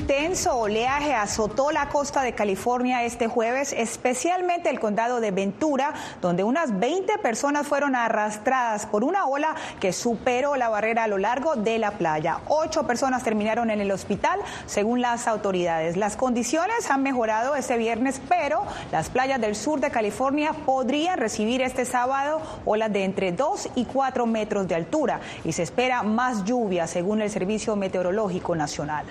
intenso 0.00 0.56
oleaje 0.56 1.12
azotó 1.12 1.70
la 1.72 1.90
costa 1.90 2.22
de 2.22 2.32
California 2.32 3.04
este 3.04 3.28
jueves, 3.28 3.74
especialmente 3.76 4.70
el 4.70 4.80
condado 4.80 5.20
de 5.20 5.30
Ventura, 5.30 5.92
donde 6.22 6.42
unas 6.42 6.78
20 6.80 7.18
personas 7.18 7.66
fueron 7.66 7.94
arrastradas 7.94 8.86
por 8.86 9.04
una 9.04 9.26
ola 9.26 9.54
que 9.78 9.92
superó 9.92 10.56
la 10.56 10.70
barrera 10.70 11.04
a 11.04 11.06
lo 11.06 11.18
largo 11.18 11.54
de 11.54 11.78
la 11.78 11.92
playa. 11.92 12.38
Ocho 12.48 12.86
personas 12.86 13.24
terminaron 13.24 13.70
en 13.70 13.82
el 13.82 13.92
hospital, 13.92 14.40
según 14.64 15.02
las 15.02 15.28
autoridades. 15.28 15.98
Las 15.98 16.16
condiciones 16.16 16.90
han 16.90 17.02
mejorado 17.02 17.54
este 17.54 17.76
viernes, 17.76 18.22
pero 18.26 18.62
las 18.90 19.10
playas 19.10 19.38
del 19.38 19.54
sur 19.54 19.80
de 19.80 19.90
California 19.90 20.54
podrían 20.64 21.18
recibir 21.18 21.60
este 21.60 21.84
sábado 21.84 22.40
olas 22.64 22.90
de 22.90 23.04
entre 23.04 23.32
2 23.32 23.68
y 23.74 23.84
4 23.84 24.24
metros 24.24 24.66
de 24.66 24.76
altura 24.76 25.20
y 25.44 25.52
se 25.52 25.62
espera 25.62 26.02
más 26.02 26.44
lluvia, 26.44 26.86
según 26.86 27.20
el 27.20 27.30
Servicio 27.30 27.76
Meteorológico 27.76 28.56
Nacional. 28.56 29.04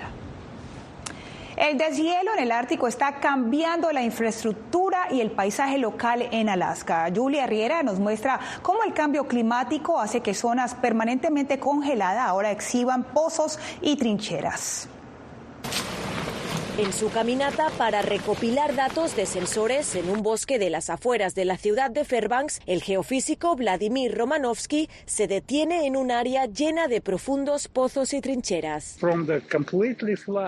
El 1.60 1.78
deshielo 1.78 2.32
en 2.38 2.40
el 2.40 2.54
Ártico 2.54 2.88
está 2.88 3.20
cambiando 3.20 3.92
la 3.92 4.02
infraestructura 4.02 5.10
y 5.12 5.20
el 5.20 5.30
paisaje 5.32 5.78
local 5.78 6.26
en 6.32 6.48
Alaska. 6.48 7.12
Julia 7.14 7.48
Riera 7.48 7.84
nos 7.84 8.00
muestra 8.00 8.40
cómo 8.62 8.86
el 8.86 8.94
cambio 8.94 9.28
climático 9.28 10.00
hace 10.00 10.22
que 10.22 10.34
zonas 10.34 10.74
permanentemente 10.74 11.60
congeladas 11.60 12.30
ahora 12.30 12.52
exhiban 12.52 13.04
pozos 13.04 13.60
y 13.82 13.98
trincheras. 13.98 14.88
En 16.80 16.94
su 16.94 17.10
caminata 17.10 17.68
para 17.78 18.02
recopilar 18.02 18.74
datos 18.74 19.14
de 19.18 19.26
sensores 19.26 19.96
en 19.96 20.10
un 20.10 20.24
bosque 20.24 20.58
de 20.58 20.70
las 20.70 20.90
afueras 20.90 21.36
de 21.36 21.44
la 21.44 21.58
ciudad 21.58 21.92
de 21.92 22.06
Fairbanks, 22.06 22.62
el 22.68 22.82
geofísico 22.82 23.54
Vladimir 23.58 24.18
Romanovsky 24.18 24.90
se 25.06 25.28
detiene 25.28 25.88
en 25.88 25.98
un 25.98 26.10
área 26.10 26.46
llena 26.46 26.88
de 26.88 27.02
profundos 27.02 27.68
pozos 27.68 28.14
y 28.14 28.22
trincheras. 28.22 28.98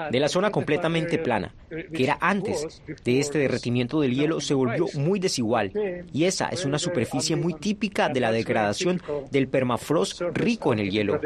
De 0.10 0.20
la 0.22 0.30
zona 0.30 0.52
completamente 0.52 1.18
plana, 1.18 1.54
que 1.70 2.02
era 2.02 2.18
antes 2.22 2.82
de 3.04 3.20
este 3.20 3.38
derretimiento 3.38 4.00
del 4.00 4.16
hielo, 4.16 4.40
se 4.40 4.54
volvió 4.54 4.86
muy 4.94 5.20
desigual. 5.20 5.74
Y 6.14 6.24
esa 6.24 6.48
es 6.48 6.64
una 6.64 6.80
superficie 6.80 7.36
muy 7.36 7.56
típica 7.56 8.08
de 8.08 8.22
la 8.22 8.32
degradación 8.32 9.02
del 9.32 9.50
permafrost 9.50 10.22
rico 10.34 10.72
en 10.72 10.80
el 10.80 10.92
hielo. 10.92 11.20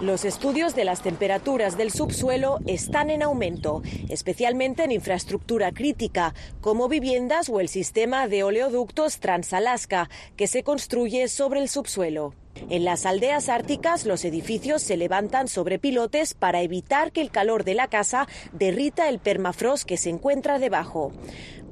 Los 0.00 0.24
estudios 0.24 0.74
de 0.74 0.84
las 0.84 1.00
temperaturas 1.00 1.78
del 1.78 1.92
subsuelo 1.92 2.58
están 2.66 3.10
en 3.10 3.22
aumento, 3.22 3.82
especialmente 4.08 4.47
en 4.48 4.92
infraestructura 4.92 5.72
crítica, 5.72 6.32
como 6.62 6.88
viviendas 6.88 7.50
o 7.50 7.60
el 7.60 7.68
sistema 7.68 8.28
de 8.28 8.44
oleoductos 8.44 9.20
Transalaska, 9.20 10.08
que 10.36 10.46
se 10.46 10.62
construye 10.62 11.28
sobre 11.28 11.60
el 11.60 11.68
subsuelo. 11.68 12.34
En 12.70 12.84
las 12.84 13.04
aldeas 13.04 13.50
árticas 13.50 14.06
los 14.06 14.24
edificios 14.24 14.80
se 14.82 14.96
levantan 14.96 15.48
sobre 15.48 15.78
pilotes 15.78 16.32
para 16.32 16.62
evitar 16.62 17.12
que 17.12 17.20
el 17.20 17.30
calor 17.30 17.62
de 17.64 17.74
la 17.74 17.88
casa 17.88 18.26
derrita 18.52 19.10
el 19.10 19.18
permafrost 19.18 19.84
que 19.84 19.98
se 19.98 20.08
encuentra 20.08 20.58
debajo 20.58 21.12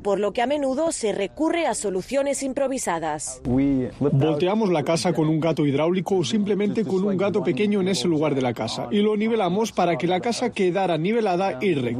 por 0.06 0.20
lo 0.20 0.32
que 0.32 0.40
a 0.40 0.46
menudo 0.46 0.92
se 0.92 1.10
recurre 1.10 1.66
a 1.66 1.74
soluciones 1.74 2.44
improvisadas. 2.44 3.42
Volteamos 3.98 4.70
la 4.70 4.84
casa 4.84 5.12
con 5.12 5.28
un 5.28 5.40
gato 5.40 5.66
hidráulico 5.66 6.18
o 6.18 6.24
simplemente 6.24 6.84
con 6.84 7.02
un 7.02 7.16
gato 7.16 7.42
pequeño 7.42 7.80
en 7.80 7.88
ese 7.88 8.06
lugar 8.06 8.36
de 8.36 8.40
la 8.40 8.54
casa 8.54 8.86
y 8.92 8.98
lo 8.98 9.16
nivelamos 9.16 9.72
para 9.72 9.98
que 9.98 10.06
la 10.06 10.20
casa 10.20 10.50
quedara 10.50 10.96
nivelada 10.96 11.58
y 11.60 11.74
recta. 11.74 11.96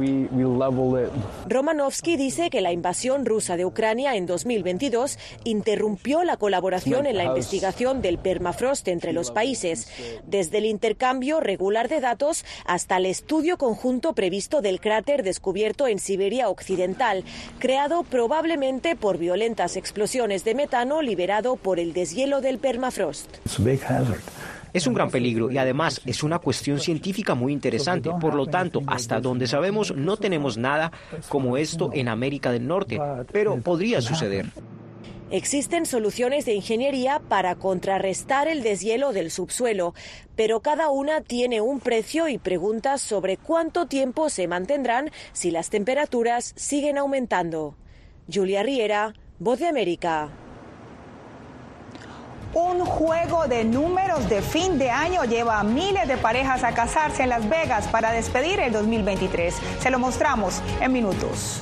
Romanovsky 1.49 2.15
dice 2.15 2.49
que 2.49 2.61
la 2.61 2.71
invasión 2.71 3.25
rusa 3.25 3.57
de 3.57 3.65
Ucrania 3.65 4.15
en 4.15 4.25
2022 4.25 5.19
interrumpió 5.43 6.23
la 6.23 6.37
colaboración 6.37 7.07
en 7.07 7.17
la 7.17 7.25
investigación 7.25 8.01
del 8.01 8.19
permafrost 8.19 8.87
entre 8.87 9.11
los 9.11 9.31
países, 9.31 9.91
desde 10.25 10.59
el 10.59 10.65
intercambio 10.65 11.41
regular 11.41 11.89
de 11.89 11.99
datos 11.99 12.45
hasta 12.65 12.95
el 12.95 13.05
estudio 13.05 13.57
conjunto 13.57 14.13
previsto 14.13 14.61
del 14.61 14.79
cráter 14.79 15.23
descubierto 15.23 15.89
en 15.89 15.99
Siberia 15.99 16.47
Occidental, 16.47 17.25
creado 17.59 17.96
causado 17.97 18.03
probablemente 18.03 18.95
por 18.95 19.17
violentas 19.17 19.77
explosiones 19.77 20.43
de 20.43 20.55
metano 20.55 21.01
liberado 21.01 21.55
por 21.55 21.79
el 21.79 21.93
deshielo 21.93 22.41
del 22.41 22.57
permafrost. 22.57 23.37
Es 24.73 24.85
un 24.85 24.93
gran 24.93 25.09
peligro 25.09 25.49
y 25.49 25.57
además 25.57 26.01
es 26.05 26.23
una 26.23 26.39
cuestión 26.39 26.79
científica 26.79 27.35
muy 27.35 27.53
interesante. 27.53 28.09
Por 28.21 28.35
lo 28.35 28.45
tanto, 28.45 28.81
hasta 28.87 29.19
donde 29.19 29.47
sabemos 29.47 29.95
no 29.95 30.17
tenemos 30.17 30.57
nada 30.57 30.91
como 31.29 31.57
esto 31.57 31.89
en 31.93 32.07
América 32.09 32.51
del 32.51 32.67
Norte, 32.67 32.99
pero 33.31 33.57
podría 33.61 34.01
suceder. 34.01 34.45
Existen 35.29 35.85
soluciones 35.85 36.45
de 36.45 36.53
ingeniería 36.53 37.19
para 37.19 37.55
contrarrestar 37.55 38.47
el 38.47 38.63
deshielo 38.63 39.11
del 39.11 39.29
subsuelo, 39.29 39.93
pero 40.37 40.61
cada 40.61 40.89
una 40.89 41.19
tiene 41.19 41.59
un 41.59 41.81
precio 41.81 42.29
y 42.29 42.37
preguntas 42.37 43.01
sobre 43.01 43.35
cuánto 43.35 43.87
tiempo 43.87 44.29
se 44.29 44.47
mantendrán 44.47 45.11
si 45.33 45.51
las 45.51 45.69
temperaturas 45.69 46.53
siguen 46.55 46.97
aumentando. 46.97 47.75
Julia 48.31 48.61
Riera, 48.61 49.13
Voz 49.39 49.59
de 49.59 49.67
América. 49.67 50.29
Un 52.53 52.83
juego 52.85 53.47
de 53.47 53.63
números 53.63 54.27
de 54.27 54.41
fin 54.41 54.77
de 54.77 54.89
año 54.89 55.23
lleva 55.23 55.59
a 55.59 55.63
miles 55.63 56.07
de 56.07 56.17
parejas 56.17 56.63
a 56.63 56.73
casarse 56.73 57.23
en 57.23 57.29
Las 57.29 57.47
Vegas 57.47 57.87
para 57.87 58.11
despedir 58.11 58.59
el 58.59 58.73
2023. 58.73 59.55
Se 59.79 59.91
lo 59.91 59.99
mostramos 59.99 60.61
en 60.81 60.91
minutos. 60.91 61.61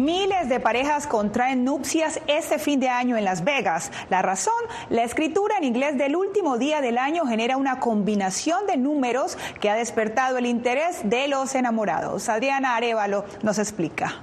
Miles 0.00 0.48
de 0.48 0.60
parejas 0.60 1.06
contraen 1.06 1.62
nupcias 1.62 2.20
este 2.26 2.58
fin 2.58 2.80
de 2.80 2.88
año 2.88 3.18
en 3.18 3.24
Las 3.26 3.44
Vegas. 3.44 3.92
La 4.08 4.22
razón, 4.22 4.54
la 4.88 5.04
escritura 5.04 5.58
en 5.58 5.64
inglés 5.64 5.98
del 5.98 6.16
último 6.16 6.56
día 6.56 6.80
del 6.80 6.96
año 6.96 7.26
genera 7.26 7.58
una 7.58 7.80
combinación 7.80 8.66
de 8.66 8.78
números 8.78 9.36
que 9.60 9.68
ha 9.68 9.74
despertado 9.74 10.38
el 10.38 10.46
interés 10.46 11.00
de 11.04 11.28
los 11.28 11.54
enamorados. 11.54 12.30
Adriana 12.30 12.76
Arevalo 12.76 13.26
nos 13.42 13.58
explica. 13.58 14.22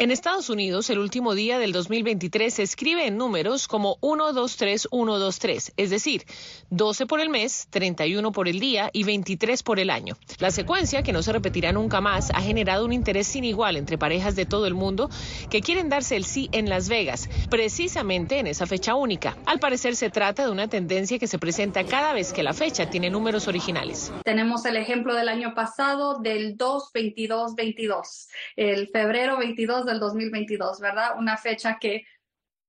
En 0.00 0.10
Estados 0.10 0.48
Unidos, 0.48 0.88
el 0.88 0.98
último 0.98 1.34
día 1.34 1.58
del 1.58 1.72
2023 1.72 2.54
se 2.54 2.62
escribe 2.62 3.06
en 3.06 3.18
números 3.18 3.68
como 3.68 3.98
123123, 4.00 5.74
es 5.76 5.90
decir, 5.90 6.24
12 6.70 7.04
por 7.04 7.20
el 7.20 7.28
mes, 7.28 7.66
31 7.68 8.32
por 8.32 8.48
el 8.48 8.60
día 8.60 8.88
y 8.94 9.04
23 9.04 9.62
por 9.62 9.78
el 9.78 9.90
año. 9.90 10.16
La 10.38 10.50
secuencia, 10.52 11.02
que 11.02 11.12
no 11.12 11.22
se 11.22 11.34
repetirá 11.34 11.72
nunca 11.72 12.00
más, 12.00 12.30
ha 12.30 12.40
generado 12.40 12.86
un 12.86 12.94
interés 12.94 13.26
sin 13.26 13.44
igual 13.44 13.76
entre 13.76 13.98
parejas 13.98 14.36
de 14.36 14.46
todo 14.46 14.66
el 14.66 14.72
mundo 14.72 15.10
que 15.50 15.60
quieren 15.60 15.90
darse 15.90 16.16
el 16.16 16.24
sí 16.24 16.48
en 16.52 16.70
Las 16.70 16.88
Vegas, 16.88 17.28
precisamente 17.50 18.38
en 18.38 18.46
esa 18.46 18.64
fecha 18.64 18.94
única. 18.94 19.36
Al 19.44 19.60
parecer 19.60 19.96
se 19.96 20.08
trata 20.08 20.46
de 20.46 20.50
una 20.50 20.66
tendencia 20.66 21.18
que 21.18 21.26
se 21.26 21.38
presenta 21.38 21.84
cada 21.84 22.14
vez 22.14 22.32
que 22.32 22.42
la 22.42 22.54
fecha 22.54 22.88
tiene 22.88 23.10
números 23.10 23.48
originales. 23.48 24.10
Tenemos 24.24 24.64
el 24.64 24.78
ejemplo 24.78 25.14
del 25.14 25.28
año 25.28 25.52
pasado 25.54 26.20
del 26.20 26.56
2-22-22, 26.56 28.28
el 28.56 28.88
febrero 28.88 29.36
22 29.36 29.89
del 29.90 30.00
2022, 30.00 30.80
¿verdad? 30.80 31.10
Una 31.18 31.36
fecha 31.36 31.78
que 31.80 32.04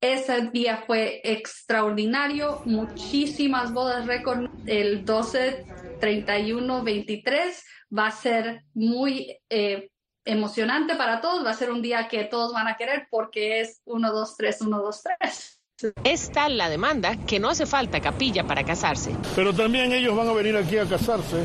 ese 0.01 0.49
día 0.51 0.84
fue 0.88 1.21
extraordinario, 1.23 2.62
muchísimas 2.65 3.71
bodas 3.71 4.07
récord. 4.07 4.49
El 4.65 5.05
12, 5.05 5.65
31, 5.99 6.84
23 6.84 7.65
va 7.95 8.07
a 8.07 8.12
ser 8.12 8.63
muy 8.73 9.38
eh, 9.49 9.91
emocionante 10.25 10.95
para 10.95 11.21
todos, 11.21 11.45
va 11.45 11.51
a 11.51 11.55
ser 11.55 11.71
un 11.71 11.81
día 11.81 12.07
que 12.07 12.23
todos 12.23 12.51
van 12.53 12.67
a 12.67 12.77
querer 12.77 13.07
porque 13.12 13.62
es 13.62 13.81
1, 13.86 14.12
2, 14.12 14.38
3, 14.38 14.62
1, 14.62 14.81
2, 14.81 15.03
3. 15.19 15.62
Es 16.03 16.31
tal 16.31 16.57
la 16.57 16.69
demanda 16.69 17.17
que 17.25 17.39
no 17.39 17.49
hace 17.49 17.65
falta 17.65 17.99
capilla 18.01 18.43
para 18.45 18.63
casarse. 18.63 19.15
Pero 19.36 19.53
también 19.53 19.91
ellos 19.91 20.15
van 20.15 20.27
a 20.29 20.34
venir 20.34 20.55
aquí 20.55 20.77
a 20.77 20.86
casarse 20.86 21.43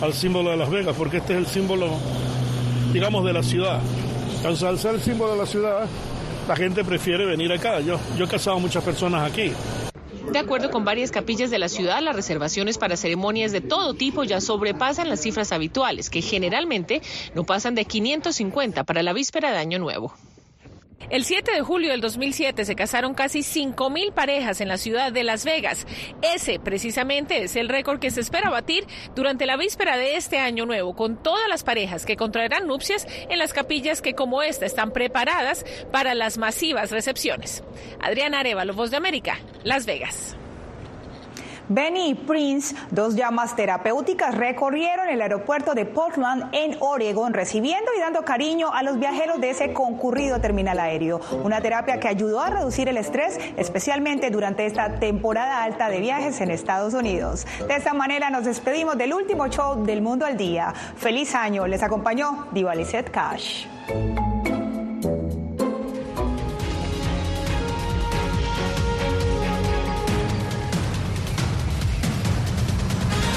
al 0.00 0.14
símbolo 0.14 0.50
de 0.50 0.56
Las 0.56 0.70
Vegas, 0.70 0.94
porque 0.96 1.18
este 1.18 1.32
es 1.32 1.38
el 1.40 1.46
símbolo, 1.46 1.90
digamos, 2.92 3.24
de 3.24 3.32
la 3.32 3.42
ciudad. 3.42 3.80
Al 4.44 4.56
ser 4.56 4.94
el 4.94 5.00
símbolo 5.00 5.32
de 5.32 5.38
la 5.38 5.46
ciudad, 5.46 5.86
la 6.46 6.56
gente 6.56 6.84
prefiere 6.84 7.26
venir 7.26 7.52
acá. 7.52 7.80
Yo, 7.80 7.98
yo 8.16 8.24
he 8.24 8.28
casado 8.28 8.56
a 8.56 8.60
muchas 8.60 8.84
personas 8.84 9.28
aquí. 9.28 9.52
De 10.32 10.38
acuerdo 10.38 10.70
con 10.70 10.84
varias 10.84 11.10
capillas 11.10 11.50
de 11.50 11.58
la 11.58 11.68
ciudad, 11.68 12.00
las 12.02 12.14
reservaciones 12.14 12.78
para 12.78 12.96
ceremonias 12.96 13.50
de 13.50 13.60
todo 13.60 13.94
tipo 13.94 14.24
ya 14.24 14.40
sobrepasan 14.40 15.08
las 15.08 15.20
cifras 15.22 15.52
habituales, 15.52 16.10
que 16.10 16.22
generalmente 16.22 17.02
no 17.34 17.44
pasan 17.44 17.74
de 17.74 17.86
550 17.86 18.84
para 18.84 19.02
la 19.02 19.12
víspera 19.12 19.50
de 19.50 19.58
Año 19.58 19.78
Nuevo. 19.78 20.14
El 21.10 21.24
7 21.24 21.52
de 21.52 21.62
julio 21.62 21.90
del 21.90 22.02
2007 22.02 22.66
se 22.66 22.76
casaron 22.76 23.14
casi 23.14 23.38
5.000 23.38 24.12
parejas 24.12 24.60
en 24.60 24.68
la 24.68 24.76
ciudad 24.76 25.10
de 25.10 25.24
Las 25.24 25.42
Vegas. 25.42 25.86
Ese 26.20 26.60
precisamente 26.60 27.44
es 27.44 27.56
el 27.56 27.70
récord 27.70 27.98
que 27.98 28.10
se 28.10 28.20
espera 28.20 28.50
batir 28.50 28.86
durante 29.14 29.46
la 29.46 29.56
víspera 29.56 29.96
de 29.96 30.16
este 30.16 30.38
año 30.38 30.66
nuevo, 30.66 30.94
con 30.94 31.16
todas 31.22 31.48
las 31.48 31.64
parejas 31.64 32.04
que 32.04 32.16
contraerán 32.16 32.66
nupcias 32.66 33.06
en 33.30 33.38
las 33.38 33.54
capillas 33.54 34.02
que 34.02 34.14
como 34.14 34.42
esta 34.42 34.66
están 34.66 34.92
preparadas 34.92 35.64
para 35.90 36.14
las 36.14 36.36
masivas 36.36 36.90
recepciones. 36.90 37.64
Adriana 38.00 38.40
Arevalo, 38.40 38.74
Voz 38.74 38.90
de 38.90 38.98
América, 38.98 39.38
Las 39.64 39.86
Vegas. 39.86 40.36
Benny 41.68 42.10
y 42.10 42.14
Prince, 42.14 42.74
dos 42.90 43.14
llamas 43.14 43.54
terapéuticas, 43.54 44.34
recorrieron 44.34 45.08
el 45.08 45.20
aeropuerto 45.20 45.74
de 45.74 45.84
Portland 45.84 46.48
en 46.52 46.76
Oregon, 46.80 47.34
recibiendo 47.34 47.90
y 47.96 48.00
dando 48.00 48.22
cariño 48.22 48.72
a 48.72 48.82
los 48.82 48.98
viajeros 48.98 49.40
de 49.40 49.50
ese 49.50 49.72
concurrido 49.72 50.40
terminal 50.40 50.80
aéreo. 50.80 51.20
Una 51.44 51.60
terapia 51.60 52.00
que 52.00 52.08
ayudó 52.08 52.40
a 52.40 52.50
reducir 52.50 52.88
el 52.88 52.96
estrés, 52.96 53.38
especialmente 53.56 54.30
durante 54.30 54.66
esta 54.66 54.98
temporada 54.98 55.62
alta 55.62 55.88
de 55.88 56.00
viajes 56.00 56.40
en 56.40 56.50
Estados 56.50 56.94
Unidos. 56.94 57.46
De 57.66 57.74
esta 57.76 57.92
manera 57.92 58.30
nos 58.30 58.44
despedimos 58.44 58.96
del 58.96 59.12
último 59.12 59.48
show 59.48 59.84
del 59.84 60.02
Mundo 60.02 60.24
al 60.24 60.36
Día. 60.36 60.72
Feliz 60.96 61.34
año. 61.34 61.66
Les 61.66 61.82
acompañó 61.82 62.46
Diva 62.52 62.72
Cash. 63.12 63.66